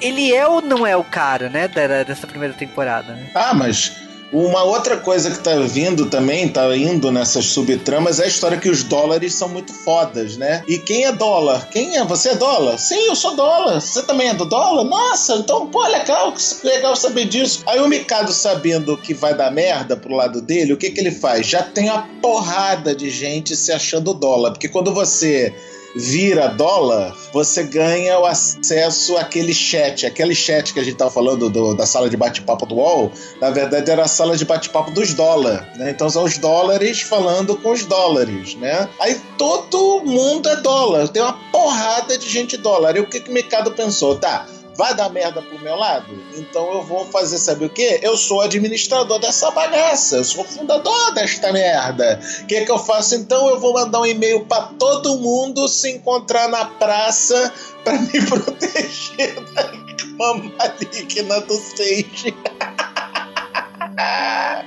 [0.00, 1.68] ele é ou não é o cara, né,
[2.06, 3.14] dessa primeira temporada.
[3.14, 3.30] Né?
[3.34, 3.96] Ah, mas
[4.32, 8.70] uma outra coisa que tá vindo também, tá indo nessas subtramas, é a história que
[8.70, 10.62] os dólares são muito fodas, né?
[10.66, 11.68] E quem é dólar?
[11.70, 12.04] Quem é?
[12.04, 12.78] Você é dólar?
[12.78, 13.80] Sim, eu sou dólar.
[13.80, 14.84] Você também é do dólar?
[14.84, 16.32] Nossa, então, pô, legal,
[16.64, 17.62] legal saber disso.
[17.66, 21.10] Aí o Mikado, sabendo que vai dar merda pro lado dele, o que que ele
[21.10, 21.46] faz?
[21.46, 24.52] Já tem a porrada de gente se achando dólar.
[24.52, 25.54] Porque quando você
[25.94, 30.06] vira dólar, você ganha o acesso àquele chat.
[30.06, 33.50] Aquele chat que a gente tava falando do, da sala de bate-papo do UOL, na
[33.50, 35.90] verdade era a sala de bate-papo dos dólares, né?
[35.90, 38.88] Então são os dólares falando com os dólares, né?
[39.00, 42.96] Aí todo mundo é dólar, tem uma porrada de gente dólar.
[42.96, 44.16] E o que, que o mercado pensou?
[44.16, 46.06] Tá, vai dar merda pro meu lado?
[46.36, 48.00] Então eu vou fazer, sabe o que?
[48.02, 52.20] Eu sou administrador dessa bagaça, eu sou fundador desta merda.
[52.42, 53.48] O que, que eu faço então?
[53.48, 57.52] Eu vou mandar um e-mail para todo mundo se encontrar na praça
[57.84, 62.34] para me proteger da maligna do Sage.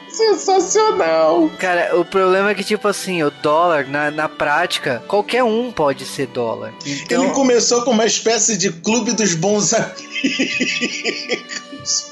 [0.09, 1.49] Sensacional!
[1.59, 6.05] Cara, o problema é que, tipo assim, o dólar, na, na prática, qualquer um pode
[6.05, 6.73] ser dólar.
[6.85, 7.23] Então...
[7.23, 10.05] Ele começou com uma espécie de clube dos bons amigos.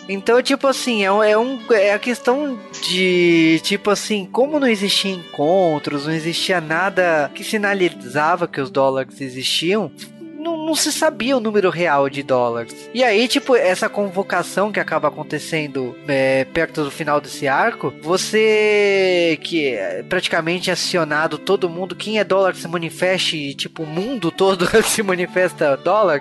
[0.08, 5.12] Então, tipo assim, é, é, um, é a questão de, tipo assim, como não existia
[5.12, 9.92] encontros, não existia nada que sinalizava que os dólares existiam,
[10.44, 12.90] não, não, se sabia o número real de dólares.
[12.94, 19.40] E aí, tipo, essa convocação que acaba acontecendo é, perto do final desse arco, você
[19.42, 24.68] que é praticamente acionado todo mundo, quem é dólar se manifeste, tipo, o mundo todo
[24.84, 26.20] se manifesta dólar.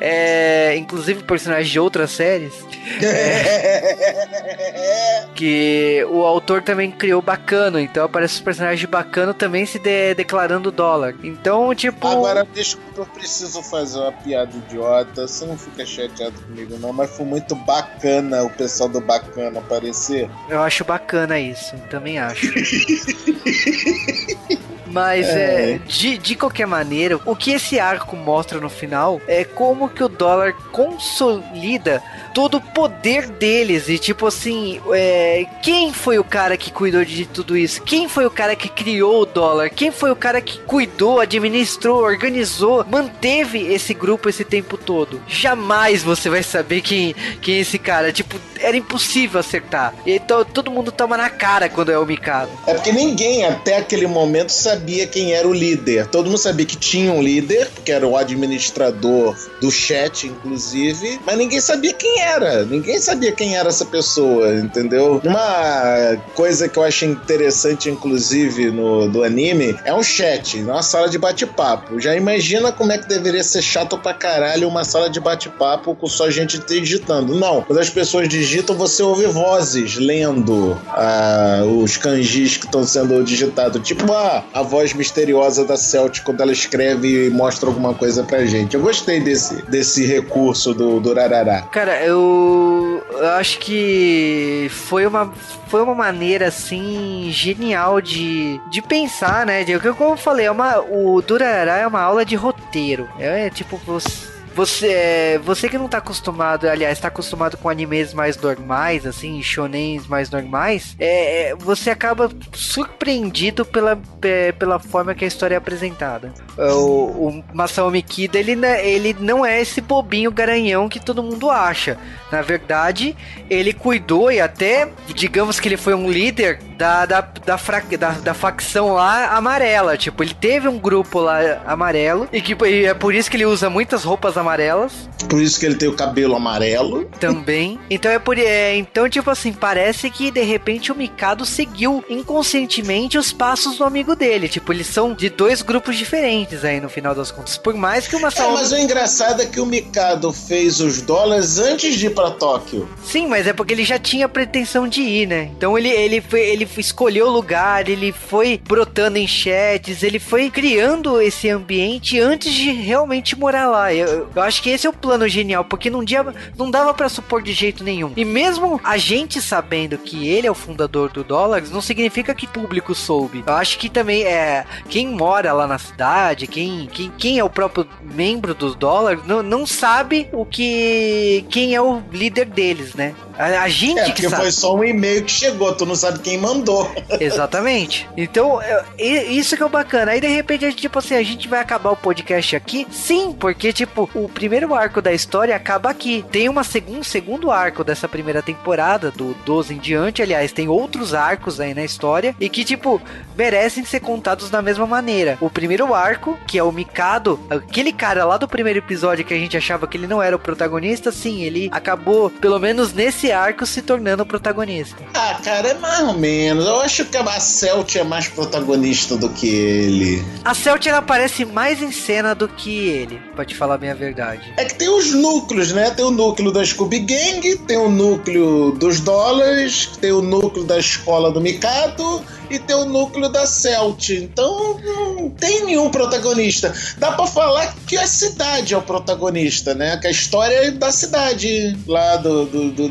[0.00, 2.52] é, inclusive personagens de outras séries,
[3.00, 9.78] é, que o autor também criou Bacano, então aparece os personagens de Bacano também se
[9.78, 11.14] de, declarando dólar.
[11.22, 12.08] Então, tipo.
[12.08, 15.26] Agora, desculpa, eu preciso fazer uma piada idiota.
[15.26, 20.28] Você não fica chateado comigo, não, mas foi muito bacana o pessoal do Bacana aparecer.
[20.48, 22.52] Eu acho bacana isso, também acho.
[24.92, 25.72] Mas é.
[25.72, 25.78] é.
[25.78, 30.08] de, de qualquer maneira, o que esse arco mostra no final é como que o
[30.08, 32.02] dólar consolida
[32.34, 33.88] todo o poder deles.
[33.88, 37.82] E tipo assim, é, quem foi o cara que cuidou de tudo isso?
[37.82, 39.70] Quem foi o cara que criou o dólar?
[39.70, 45.22] Quem foi o cara que cuidou, administrou, organizou, manteve esse grupo esse tempo todo?
[45.26, 48.12] Jamais você vai saber quem, quem é esse cara.
[48.12, 49.94] Tipo, era impossível acertar.
[50.06, 52.50] E então todo mundo toma na cara quando é o Mikado.
[52.66, 56.06] É porque ninguém até aquele momento sabia quem era o líder.
[56.06, 61.36] Todo mundo sabia que tinha um líder, que era o administrador do chat, inclusive, mas
[61.36, 62.64] ninguém sabia quem era.
[62.64, 65.20] Ninguém sabia quem era essa pessoa, entendeu?
[65.24, 71.08] Uma coisa que eu acho interessante, inclusive, no do anime, é um chat, uma sala
[71.08, 72.00] de bate-papo.
[72.00, 76.06] Já imagina como é que deveria ser chato pra caralho uma sala de bate-papo com
[76.06, 77.34] só gente digitando.
[77.34, 83.22] Não, quando as pessoas digitam, você ouve vozes lendo ah, os kanjis que estão sendo
[83.22, 83.86] digitados.
[83.86, 88.46] Tipo a, a voz misteriosa da Celtic quando ela escreve e mostra alguma coisa pra
[88.46, 88.74] gente.
[88.74, 91.60] Eu gostei desse, desse recurso do, do Rarará.
[91.70, 95.30] Cara, eu, eu acho que foi uma,
[95.68, 99.62] foi uma maneira assim genial de, de pensar, né?
[99.62, 103.06] De, como eu falei, é uma, o Durará é uma aula de roteiro.
[103.18, 107.68] É, é tipo você você, é, você que não tá acostumado, aliás, tá acostumado com
[107.68, 114.78] animes mais normais, assim, shonens mais normais, é, é você acaba surpreendido pela, é, pela
[114.78, 116.32] forma que a história é apresentada.
[116.58, 121.98] O, o Kida, ele, ele não é esse bobinho garanhão que todo mundo acha.
[122.30, 123.16] Na verdade,
[123.48, 128.10] ele cuidou e até, digamos que ele foi um líder da, da, da, fra, da,
[128.10, 129.96] da facção lá amarela.
[129.96, 133.46] Tipo, ele teve um grupo lá amarelo e que e é por isso que ele
[133.46, 135.08] usa muitas roupas amarelas.
[135.28, 137.04] Por isso que ele tem o cabelo amarelo.
[137.20, 137.78] Também.
[137.92, 143.18] Então é por é, então tipo assim, parece que de repente o Mikado seguiu inconscientemente
[143.18, 144.48] os passos do amigo dele.
[144.48, 147.58] Tipo, eles são de dois grupos diferentes aí no final das contas.
[147.58, 151.58] Por mais que uma É, mas o engraçado é que o Mikado fez os dólares
[151.58, 152.88] antes de ir para Tóquio.
[153.04, 155.50] Sim, mas é porque ele já tinha pretensão de ir, né?
[155.54, 160.50] Então ele ele foi, ele escolheu o lugar, ele foi brotando em chats, ele foi
[160.50, 163.94] criando esse ambiente antes de realmente morar lá.
[163.94, 166.24] Eu, eu acho que esse é o plano genial, porque num dia
[166.56, 168.12] não dava para supor de jeito nenhum.
[168.16, 172.46] E mesmo a gente sabendo que ele é o fundador do Dólares, não significa que
[172.46, 173.44] público soube.
[173.46, 177.50] Eu acho que também é quem mora lá na cidade, quem, quem, quem é o
[177.50, 183.14] próprio membro dos Dólares, não, não sabe o que quem é o líder deles, né?
[183.38, 184.42] A, a gente É, que porque sabe.
[184.42, 186.90] foi só um e-mail que chegou, tu não sabe quem mandou.
[187.20, 188.08] Exatamente.
[188.16, 188.60] Então,
[188.98, 190.12] isso que é o bacana.
[190.12, 192.86] Aí, de repente, a gente, tipo assim, a gente vai acabar o podcast aqui?
[192.90, 196.24] Sim, porque, tipo, o primeiro arco da história acaba aqui.
[196.30, 200.22] Tem uma segun, um segundo arco dessa primeira temporada, do 12 em diante.
[200.22, 203.00] Aliás, tem outros arcos aí na história e que, tipo,
[203.36, 205.38] merecem ser contados da mesma maneira.
[205.40, 209.38] O primeiro arco, que é o Mikado, aquele cara lá do primeiro episódio que a
[209.38, 213.66] gente achava que ele não era o protagonista, sim, ele acabou, pelo menos nesse arco,
[213.66, 214.96] se tornando protagonista.
[215.14, 216.66] Ah, cara, é mais ou menos.
[216.66, 220.24] Eu acho que a Celt é mais protagonista do que ele.
[220.44, 223.94] A Celt ela aparece mais em cena do que ele, pra te falar bem a
[223.94, 224.52] verdade.
[224.56, 225.90] É que tem os núcleos, né?
[225.90, 230.78] Tem o núcleo da Scooby Gang, tem o núcleo dos dólares, tem o núcleo da
[230.78, 234.10] escola do Mikado e tem o núcleo da Celt.
[234.10, 236.72] Então não tem nenhum protagonista.
[236.98, 239.96] Dá pra falar que a cidade é o protagonista, né?
[239.96, 242.88] Que a história é da cidade lá do, do, do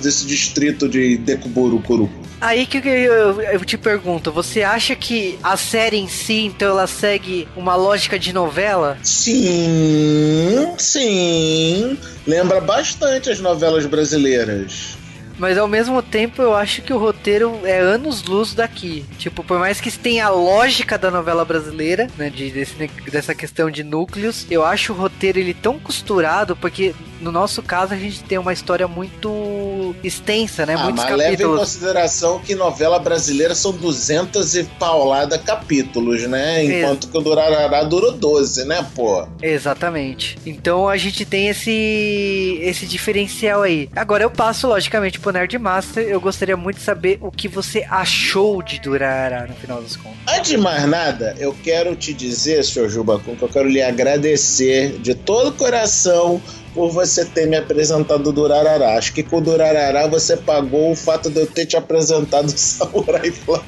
[0.00, 2.24] desse distrito de Dekuburu Kuruku.
[2.40, 6.86] Aí que eu, eu- te pergunto, você acha que a série em si, então, ela
[6.86, 8.98] segue uma lógica de novela?
[9.02, 11.98] Sim, sim.
[12.26, 14.96] Lembra bastante as novelas brasileiras.
[15.36, 19.04] Mas ao mesmo tempo eu acho que o roteiro é anos luz daqui.
[19.18, 22.30] Tipo, por mais que tenha a lógica da novela brasileira, né?
[22.30, 26.94] De, desse- dessa questão de núcleos, eu acho o roteiro ele tão costurado, porque
[27.24, 30.74] no nosso caso a gente tem uma história muito extensa, né?
[30.78, 31.58] Ah, Muitos mas leve em capítulos.
[31.60, 36.62] consideração que novela brasileira são 200 e paulada capítulos, né?
[36.64, 39.26] Enquanto que o Durarará durou 12, né, pô?
[39.40, 40.38] Exatamente.
[40.44, 43.88] Então a gente tem esse esse diferencial aí.
[43.96, 47.86] Agora eu passo logicamente pro Nerd Master, eu gostaria muito de saber o que você
[47.88, 50.18] achou de Durarara no final das contas.
[50.28, 54.98] Antes de mais nada, eu quero te dizer, senhor Jubacum, que eu quero lhe agradecer
[55.00, 56.40] de todo o coração
[56.74, 58.98] por você ter me apresentado o Durarará.
[58.98, 62.50] Acho que com o Durarará você pagou o fato de eu ter te apresentado o
[62.58, 63.64] Samurai Flamengo.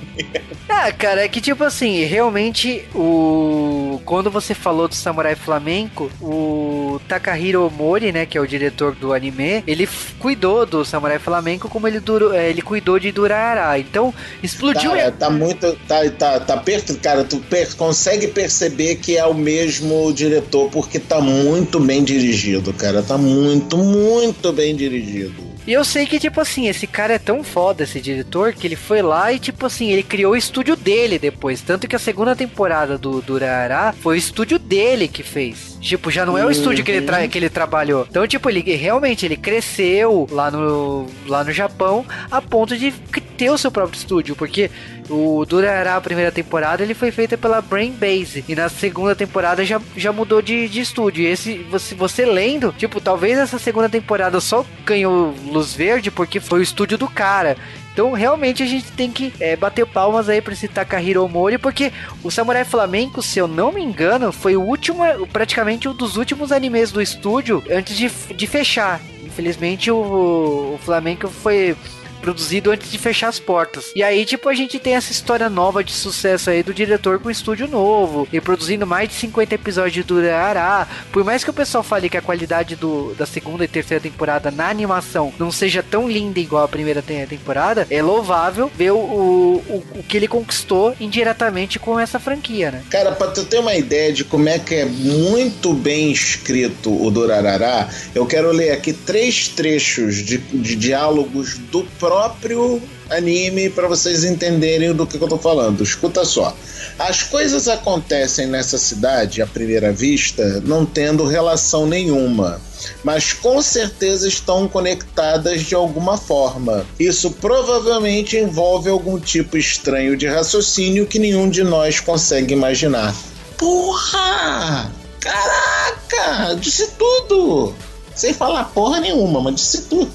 [0.69, 7.01] Ah, cara, é que tipo assim, realmente o quando você falou do Samurai Flamenco, o
[7.09, 9.89] Takahiro Mori, né, que é o diretor do anime, ele
[10.19, 13.79] cuidou do Samurai Flamenco como ele durou, é, ele cuidou de Durarará.
[13.79, 19.17] Então, explodiu Tá, tá muito tá tá tá perto, cara, tu per- consegue perceber que
[19.17, 22.96] é o mesmo diretor porque tá muito bem dirigido, cara.
[23.03, 25.57] Tá muito, muito bem dirigido.
[25.67, 28.77] E eu sei que, tipo assim, esse cara é tão foda, esse diretor, que ele
[28.77, 31.61] foi lá e, tipo assim, ele criou o estúdio dele depois.
[31.61, 35.77] Tanto que a segunda temporada do Durará foi o estúdio dele que fez.
[35.81, 38.07] Tipo, já não é o estúdio que ele, tra que ele trabalhou.
[38.09, 42.93] Então, tipo, ele realmente ele cresceu lá no, lá no Japão a ponto de
[43.37, 44.37] ter o seu próprio estúdio.
[44.37, 44.71] Porque
[45.09, 48.45] o Durará, a primeira temporada, ele foi feita pela Brain Base.
[48.49, 51.23] E na segunda temporada já, já mudou de, de estúdio.
[51.25, 56.41] E esse, você, você lendo, tipo, talvez essa segunda temporada só ganhou luz verde porque
[56.41, 57.57] foi o estúdio do cara.
[57.93, 61.91] Então, realmente, a gente tem que é, bater palmas aí pra esse Takahiro Mori, porque
[62.23, 65.03] o Samurai Flamenco, se eu não me engano, foi o último,
[65.33, 69.01] praticamente um dos últimos animes do estúdio antes de, de fechar.
[69.25, 71.75] Infelizmente, o, o Flamengo foi
[72.17, 73.93] produzido antes de fechar as portas.
[73.95, 77.31] E aí, tipo, a gente tem essa história nova de sucesso aí do diretor com
[77.31, 80.87] estúdio novo, e produzindo mais de 50 episódios de Durará.
[81.13, 84.51] Por mais que o pessoal fale que a qualidade do, da segunda e terceira temporada
[84.51, 88.97] na animação não seja tão linda igual a primeira te- temporada, é louvável ver o,
[88.99, 92.83] o, o que ele conquistou indiretamente com essa franquia, né?
[92.91, 97.11] Cara, pra tu ter uma ideia de como é que é muito bem escrito o
[97.11, 102.81] Durarará, eu quero ler aqui três trechos de, de diálogos do próprio
[103.11, 105.83] anime para vocês entenderem do que, que eu tô falando.
[105.83, 106.57] Escuta só.
[106.97, 112.61] As coisas acontecem nessa cidade à primeira vista não tendo relação nenhuma,
[113.03, 116.87] mas com certeza estão conectadas de alguma forma.
[116.99, 123.13] Isso provavelmente envolve algum tipo estranho de raciocínio que nenhum de nós consegue imaginar.
[123.59, 124.93] Porra!
[125.19, 126.55] Caraca!
[126.55, 127.75] Disse tudo!
[128.17, 130.11] Sem falar porra nenhuma, mas disse tudo.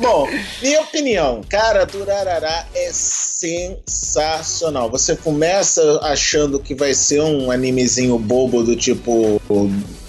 [0.00, 0.28] Bom,
[0.60, 4.90] minha opinião, cara, Durarará é sensacional.
[4.90, 9.40] Você começa achando que vai ser um animezinho bobo do tipo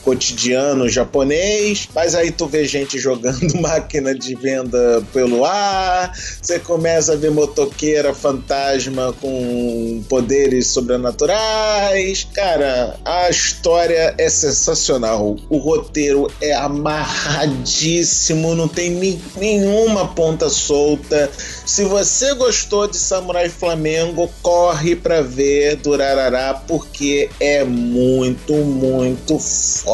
[0.04, 7.14] cotidiano japonês, mas aí tu vê gente jogando máquina de venda pelo ar, você começa
[7.14, 12.28] a ver motoqueira fantasma com poderes sobrenaturais.
[12.34, 15.38] Cara, a história é sensacional.
[15.50, 21.30] O roteiro é amarradíssimo, não tem nenhuma ponta solta.
[21.66, 29.91] Se você gostou de Samurai Flamengo, corre pra ver Durarará porque é muito, muito foda.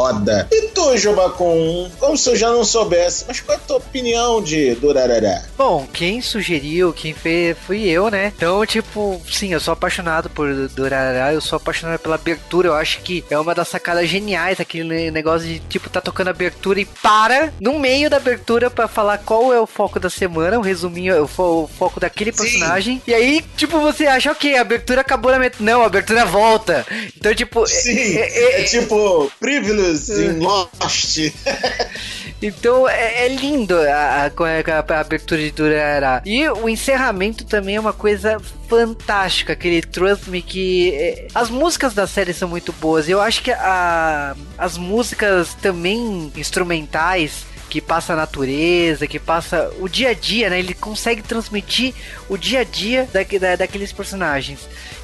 [0.52, 4.42] E tu, Jobacon, como se eu já não soubesse, mas qual é a tua opinião
[4.42, 5.44] de Durarará?
[5.58, 8.32] Bom, quem sugeriu, quem fez, fui eu, né?
[8.36, 13.02] Então, tipo, sim, eu sou apaixonado por Durarara, eu sou apaixonado pela abertura, eu acho
[13.02, 17.52] que é uma das sacadas geniais, aquele negócio de, tipo, tá tocando abertura e para
[17.60, 21.28] no meio da abertura pra falar qual é o foco da semana, um resuminho, o,
[21.28, 22.38] fo- o foco daquele Sim.
[22.38, 25.56] personagem, e aí, tipo, você acha, ok, a abertura acabou na met...
[25.60, 26.86] Não, a abertura volta.
[27.18, 27.66] Então, tipo...
[27.68, 31.18] Sim, é- é, tipo Privilege in Lost.
[32.42, 36.22] Então é, é lindo a, a, a- a abertura de Durará.
[36.24, 38.38] E o encerramento também é uma coisa
[38.70, 39.54] fantástica.
[39.54, 40.92] Aquele Trust Me que.
[40.94, 43.10] é, as músicas da série são muito boas.
[43.10, 47.46] Eu acho que a, as músicas também instrumentais.
[47.70, 50.58] Que passa a natureza, que passa o dia a dia, né?
[50.58, 51.94] Ele consegue transmitir
[52.30, 54.60] o dia a dia da, da- daqueles personagens.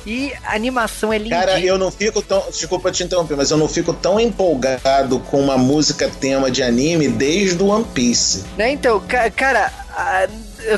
[0.05, 1.37] E a animação é linda.
[1.37, 2.43] Cara, eu não fico tão.
[2.49, 7.07] Desculpa te interromper, mas eu não fico tão empolgado com uma música tema de anime
[7.07, 8.43] desde o One Piece.
[8.57, 10.27] Né, então, ca- cara, a-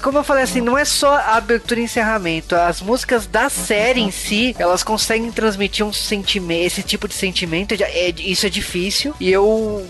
[0.01, 4.01] como eu falei assim, não é só a abertura e encerramento, as músicas da série
[4.01, 9.13] em si, elas conseguem transmitir um sentimento, esse tipo de sentimento, é- isso é difícil,
[9.19, 9.85] e eu,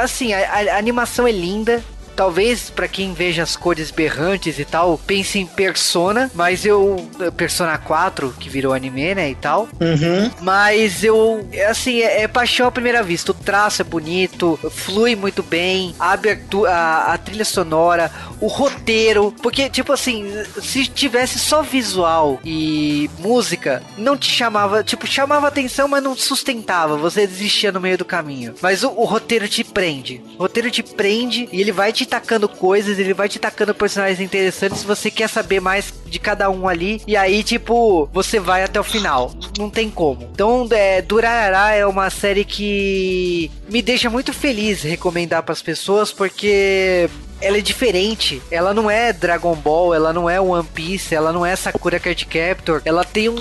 [0.00, 1.82] assim, a, a- a animação é linda,
[2.16, 7.08] talvez para quem veja as cores berrantes e tal, pense em Persona, mas eu.
[7.36, 9.30] Persona 4, que virou anime, né?
[9.30, 9.68] E tal.
[9.80, 10.30] Uhum.
[10.40, 11.46] Mas eu.
[11.68, 13.32] Assim, é, é paixão à primeira vista.
[13.32, 18.10] O traço é bonito, flui muito bem, a abertura, a, a trilha sonora,
[18.40, 19.34] o roteiro.
[19.42, 20.26] Porque, tipo assim,
[20.62, 24.82] se tivesse só visual e música, não te chamava.
[24.82, 26.96] Tipo, chamava atenção, mas não sustentava.
[26.96, 28.54] Você desistia no meio do caminho.
[28.62, 30.22] Mas o, o roteiro te prende.
[30.38, 34.20] O roteiro te prende e ele vai te tacando coisas, ele vai te tacando personagens
[34.20, 34.82] interessantes.
[34.82, 37.00] Você quer saber mais de cada um ali.
[37.06, 39.32] E aí, tipo, você vai até o final.
[39.58, 40.28] Não tem como.
[40.32, 46.12] Então, é, Durarará é uma série que me deixa muito feliz recomendar para as pessoas,
[46.12, 47.08] porque
[47.40, 48.42] ela é diferente.
[48.50, 52.24] Ela não é Dragon Ball, ela não é One Piece, ela não é Sakura Card
[52.26, 52.82] Captor.
[52.84, 53.36] Ela tem um,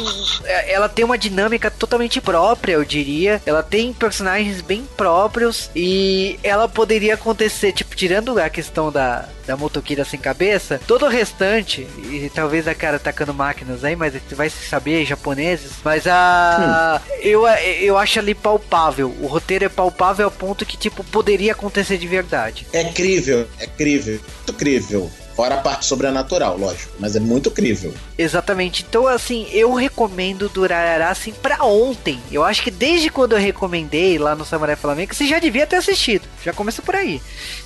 [0.67, 3.41] ela tem uma dinâmica totalmente própria, eu diria.
[3.45, 9.55] Ela tem personagens bem próprios e ela poderia acontecer, tipo, tirando a questão da da
[9.55, 14.49] motoqueira sem cabeça, todo o restante, e talvez a cara atacando máquinas aí, mas vai
[14.49, 17.01] se saber, japoneses, mas a.
[17.03, 17.15] Hum.
[17.21, 19.15] Eu, eu acho ali palpável.
[19.19, 22.67] O roteiro é palpável ao ponto que, tipo, poderia acontecer de verdade.
[22.73, 25.11] É crível, é crível, muito crível.
[25.35, 27.93] Fora a parte sobrenatural, lógico, mas é muito crível.
[28.17, 28.85] Exatamente.
[28.87, 32.21] Então, assim, eu recomendo Durarará, assim, pra ontem.
[32.31, 35.75] Eu acho que desde quando eu recomendei lá no Samurai Flamengo, você já devia ter
[35.75, 36.25] assistido.
[36.43, 37.21] Já começa por aí.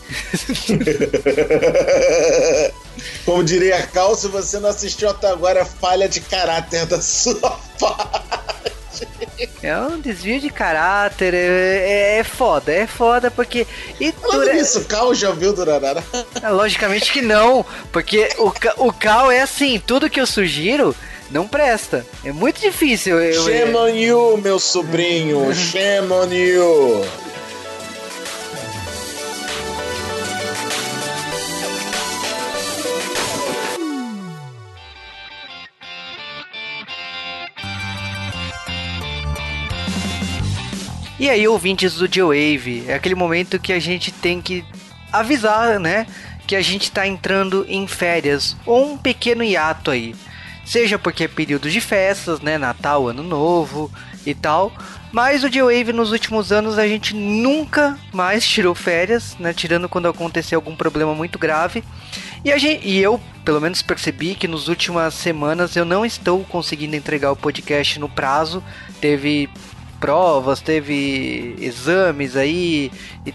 [3.23, 7.39] Como diria a Cal, se você não assistiu até agora, falha de caráter da sua
[7.79, 8.78] parte.
[9.61, 13.65] É um desvio de caráter, é, é, é foda, é foda porque.
[13.99, 14.57] E Falando dura...
[14.57, 16.03] isso, o Cal já viu Durarara?
[16.41, 18.53] É, logicamente que não, porque o,
[18.87, 20.95] o Cal é assim, tudo que eu sugiro
[21.29, 22.05] não presta.
[22.23, 23.19] É muito difícil.
[23.21, 27.05] Eu, Shame on you, meu sobrinho, shame on you.
[41.19, 44.63] E aí, ouvintes do G-Wave, é aquele momento que a gente tem que
[45.11, 46.07] avisar, né?
[46.47, 50.15] Que a gente está entrando em férias ou um pequeno hiato aí.
[50.63, 52.57] Seja porque é período de festas, né?
[52.57, 53.91] Natal, Ano Novo
[54.25, 54.71] e tal.
[55.11, 59.53] Mas o G-Wave nos últimos anos a gente nunca mais tirou férias, né?
[59.53, 61.83] Tirando quando aconteceu algum problema muito grave.
[62.45, 66.45] E, a gente, e eu, pelo menos, percebi que nas últimas semanas eu não estou
[66.45, 68.63] conseguindo entregar o podcast no prazo.
[69.01, 69.49] Teve
[69.99, 72.91] provas, teve exames aí,
[73.25, 73.31] e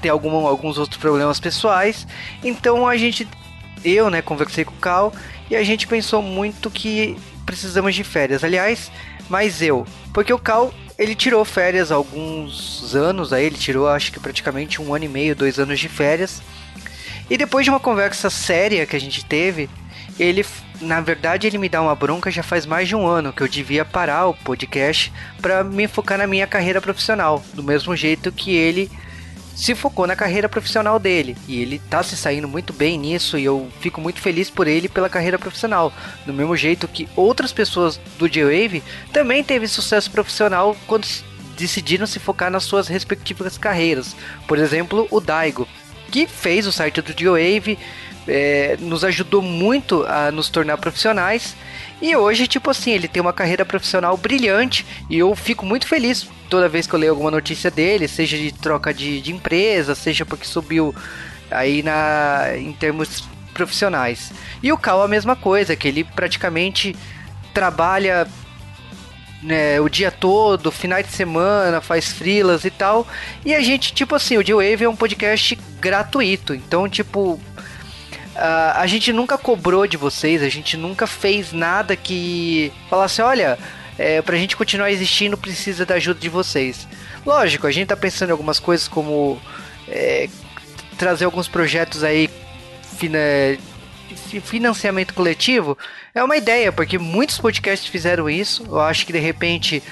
[0.00, 2.06] tem algum, alguns outros problemas pessoais.
[2.44, 3.26] Então a gente,
[3.84, 5.12] eu, né, conversei com o Cal
[5.50, 7.16] e a gente pensou muito que
[7.46, 8.44] precisamos de férias.
[8.44, 8.90] Aliás,
[9.28, 14.20] mas eu, porque o Cal ele tirou férias alguns anos, aí ele tirou acho que
[14.20, 16.42] praticamente um ano e meio, dois anos de férias.
[17.30, 19.68] E depois de uma conversa séria que a gente teve,
[20.18, 20.44] ele
[20.82, 23.48] na verdade, ele me dá uma bronca já faz mais de um ano que eu
[23.48, 28.54] devia parar o podcast para me focar na minha carreira profissional, do mesmo jeito que
[28.54, 28.90] ele
[29.54, 31.36] se focou na carreira profissional dele.
[31.46, 34.88] E ele tá se saindo muito bem nisso e eu fico muito feliz por ele
[34.88, 35.92] pela carreira profissional.
[36.26, 38.82] Do mesmo jeito que outras pessoas do J-Wave
[39.12, 41.06] também teve sucesso profissional quando
[41.56, 44.16] decidiram se focar nas suas respectivas carreiras.
[44.48, 45.68] Por exemplo, o Daigo,
[46.10, 47.78] que fez o site do J-Wave,
[48.26, 51.56] é, nos ajudou muito a nos tornar profissionais.
[52.00, 56.28] E hoje, tipo assim, ele tem uma carreira profissional brilhante e eu fico muito feliz
[56.48, 60.26] toda vez que eu leio alguma notícia dele, seja de troca de, de empresa, seja
[60.26, 60.94] porque subiu
[61.50, 63.24] aí na, em termos
[63.54, 64.32] profissionais.
[64.62, 66.96] E o Cal a mesma coisa, que ele praticamente
[67.54, 68.26] trabalha
[69.42, 73.06] né, o dia todo, finais de semana, faz frilas e tal.
[73.44, 76.54] E a gente, tipo assim, o D-Wave é um podcast gratuito.
[76.54, 77.40] Então, tipo,
[78.34, 83.58] Uh, a gente nunca cobrou de vocês, a gente nunca fez nada que falasse, olha,
[83.98, 86.88] é, pra gente continuar existindo precisa da ajuda de vocês.
[87.26, 89.40] Lógico, a gente tá pensando em algumas coisas como
[89.86, 90.28] é,
[90.96, 92.30] trazer alguns projetos aí,
[92.96, 93.18] fina,
[94.42, 95.76] financiamento coletivo.
[96.14, 98.64] É uma ideia, porque muitos podcasts fizeram isso.
[98.66, 99.82] Eu acho que de repente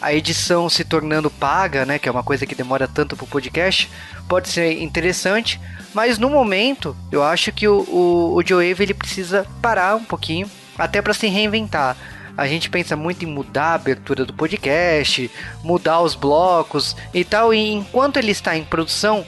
[0.00, 3.90] a edição se tornando paga, né, que é uma coisa que demora tanto pro podcast,
[4.28, 5.60] pode ser interessante,
[5.92, 10.04] mas no momento eu acho que o, o, o Joe Wave ele precisa parar um
[10.04, 11.96] pouquinho, até para se reinventar.
[12.36, 15.30] A gente pensa muito em mudar a abertura do podcast,
[15.62, 19.26] mudar os blocos e tal, e enquanto ele está em produção,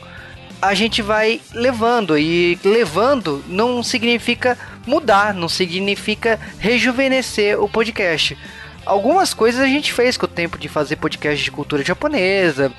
[0.62, 8.39] a gente vai levando e levando não significa mudar, não significa rejuvenescer o podcast
[8.85, 12.73] algumas coisas a gente fez com o tempo de fazer podcast de cultura japonesa,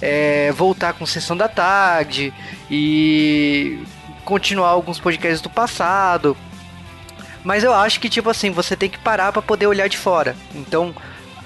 [0.00, 2.32] é, voltar com sessão da tarde
[2.70, 3.78] e
[4.24, 6.36] continuar alguns podcasts do passado.
[7.44, 10.34] Mas eu acho que, tipo assim, você tem que parar para poder olhar de fora.
[10.52, 10.92] Então,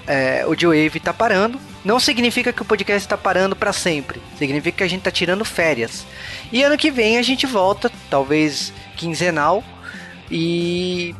[0.07, 1.59] é, o G-Wave tá parando.
[1.85, 4.19] Não significa que o podcast está parando para sempre.
[4.37, 6.05] Significa que a gente tá tirando férias.
[6.51, 9.63] E ano que vem a gente volta, talvez quinzenal.
[10.29, 11.15] E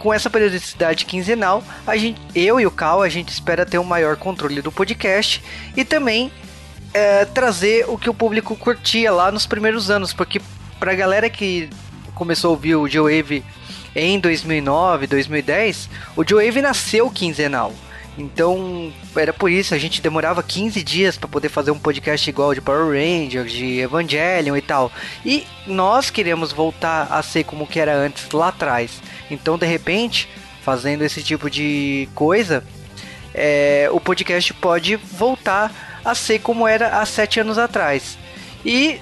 [0.00, 3.84] com essa periodicidade quinzenal, a gente, eu e o Cal, a gente espera ter um
[3.84, 5.42] maior controle do podcast
[5.76, 6.32] e também
[6.94, 10.40] é, trazer o que o público curtia lá nos primeiros anos, porque
[10.80, 11.68] pra galera que
[12.14, 13.44] começou a ouvir o G-Wave
[13.94, 17.72] em 2009, 2010, o G-Wave nasceu quinzenal.
[18.16, 22.54] Então, era por isso, a gente demorava 15 dias para poder fazer um podcast igual
[22.54, 24.90] de Power Rangers, de Evangelion e tal.
[25.24, 29.00] E nós queremos voltar a ser como que era antes lá atrás.
[29.30, 30.28] Então, de repente,
[30.62, 32.64] fazendo esse tipo de coisa,
[33.34, 38.18] é, o podcast pode voltar a ser como era há sete anos atrás.
[38.64, 39.00] E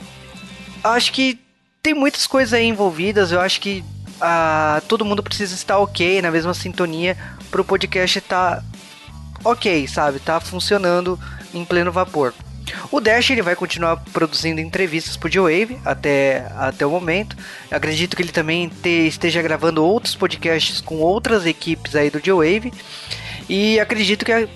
[0.85, 1.39] acho que
[1.83, 3.33] tem muitas coisas aí envolvidas.
[3.33, 3.85] Eu acho que
[4.21, 7.17] ah, todo mundo precisa estar ok, na mesma sintonia,
[7.51, 8.65] para o podcast estar tá
[9.45, 10.19] ok, sabe?
[10.19, 11.19] Tá funcionando
[11.55, 12.35] em pleno vapor.
[12.91, 17.37] O Dash ele vai continuar produzindo entrevistas pro G-Wave até, até o momento.
[17.71, 22.73] acredito que ele também te, esteja gravando outros podcasts com outras equipes aí do G-Wave.
[23.49, 24.49] E acredito que, é,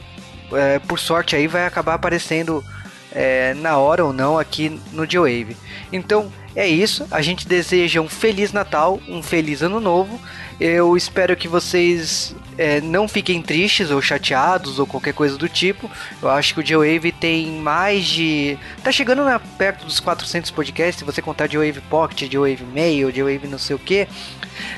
[0.86, 2.64] por sorte, aí vai acabar aparecendo
[3.10, 5.56] é, na hora ou não aqui no G-Wave.
[5.92, 7.06] Então é isso.
[7.10, 10.20] A gente deseja um Feliz Natal, um Feliz Ano Novo.
[10.60, 15.90] Eu espero que vocês é, não fiquem tristes ou chateados ou qualquer coisa do tipo.
[16.20, 18.58] Eu acho que o J-Wave tem mais de.
[18.82, 20.98] tá chegando na, perto dos 400 podcasts.
[20.98, 24.06] Se você contar J-Wave Pocket, J-Wave Mail, J-Wave não sei o que.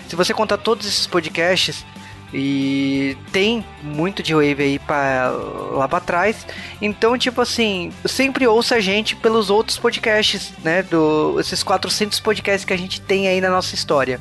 [0.08, 1.84] Se você contar todos esses podcasts.
[2.36, 5.30] E tem muito de wave aí para
[5.70, 6.44] lá para trás.
[6.82, 10.82] Então, tipo assim, sempre ouça a gente pelos outros podcasts, né?
[10.82, 14.20] Do, esses 400 podcasts que a gente tem aí na nossa história.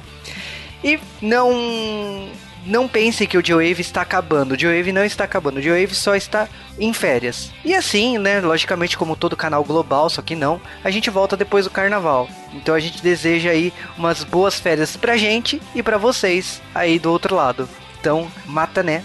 [0.84, 2.30] E não
[2.66, 4.54] não pense que o J-Wave está acabando.
[4.54, 5.58] O J-Wave não está acabando.
[5.58, 6.48] O J-Wave só está
[6.80, 7.52] em férias.
[7.64, 11.66] E assim, né, logicamente como todo canal global, só que não, a gente volta depois
[11.66, 12.30] do carnaval.
[12.54, 17.12] Então a gente deseja aí umas boas férias pra gente e pra vocês aí do
[17.12, 17.68] outro lado.
[18.00, 19.04] Então, mata né.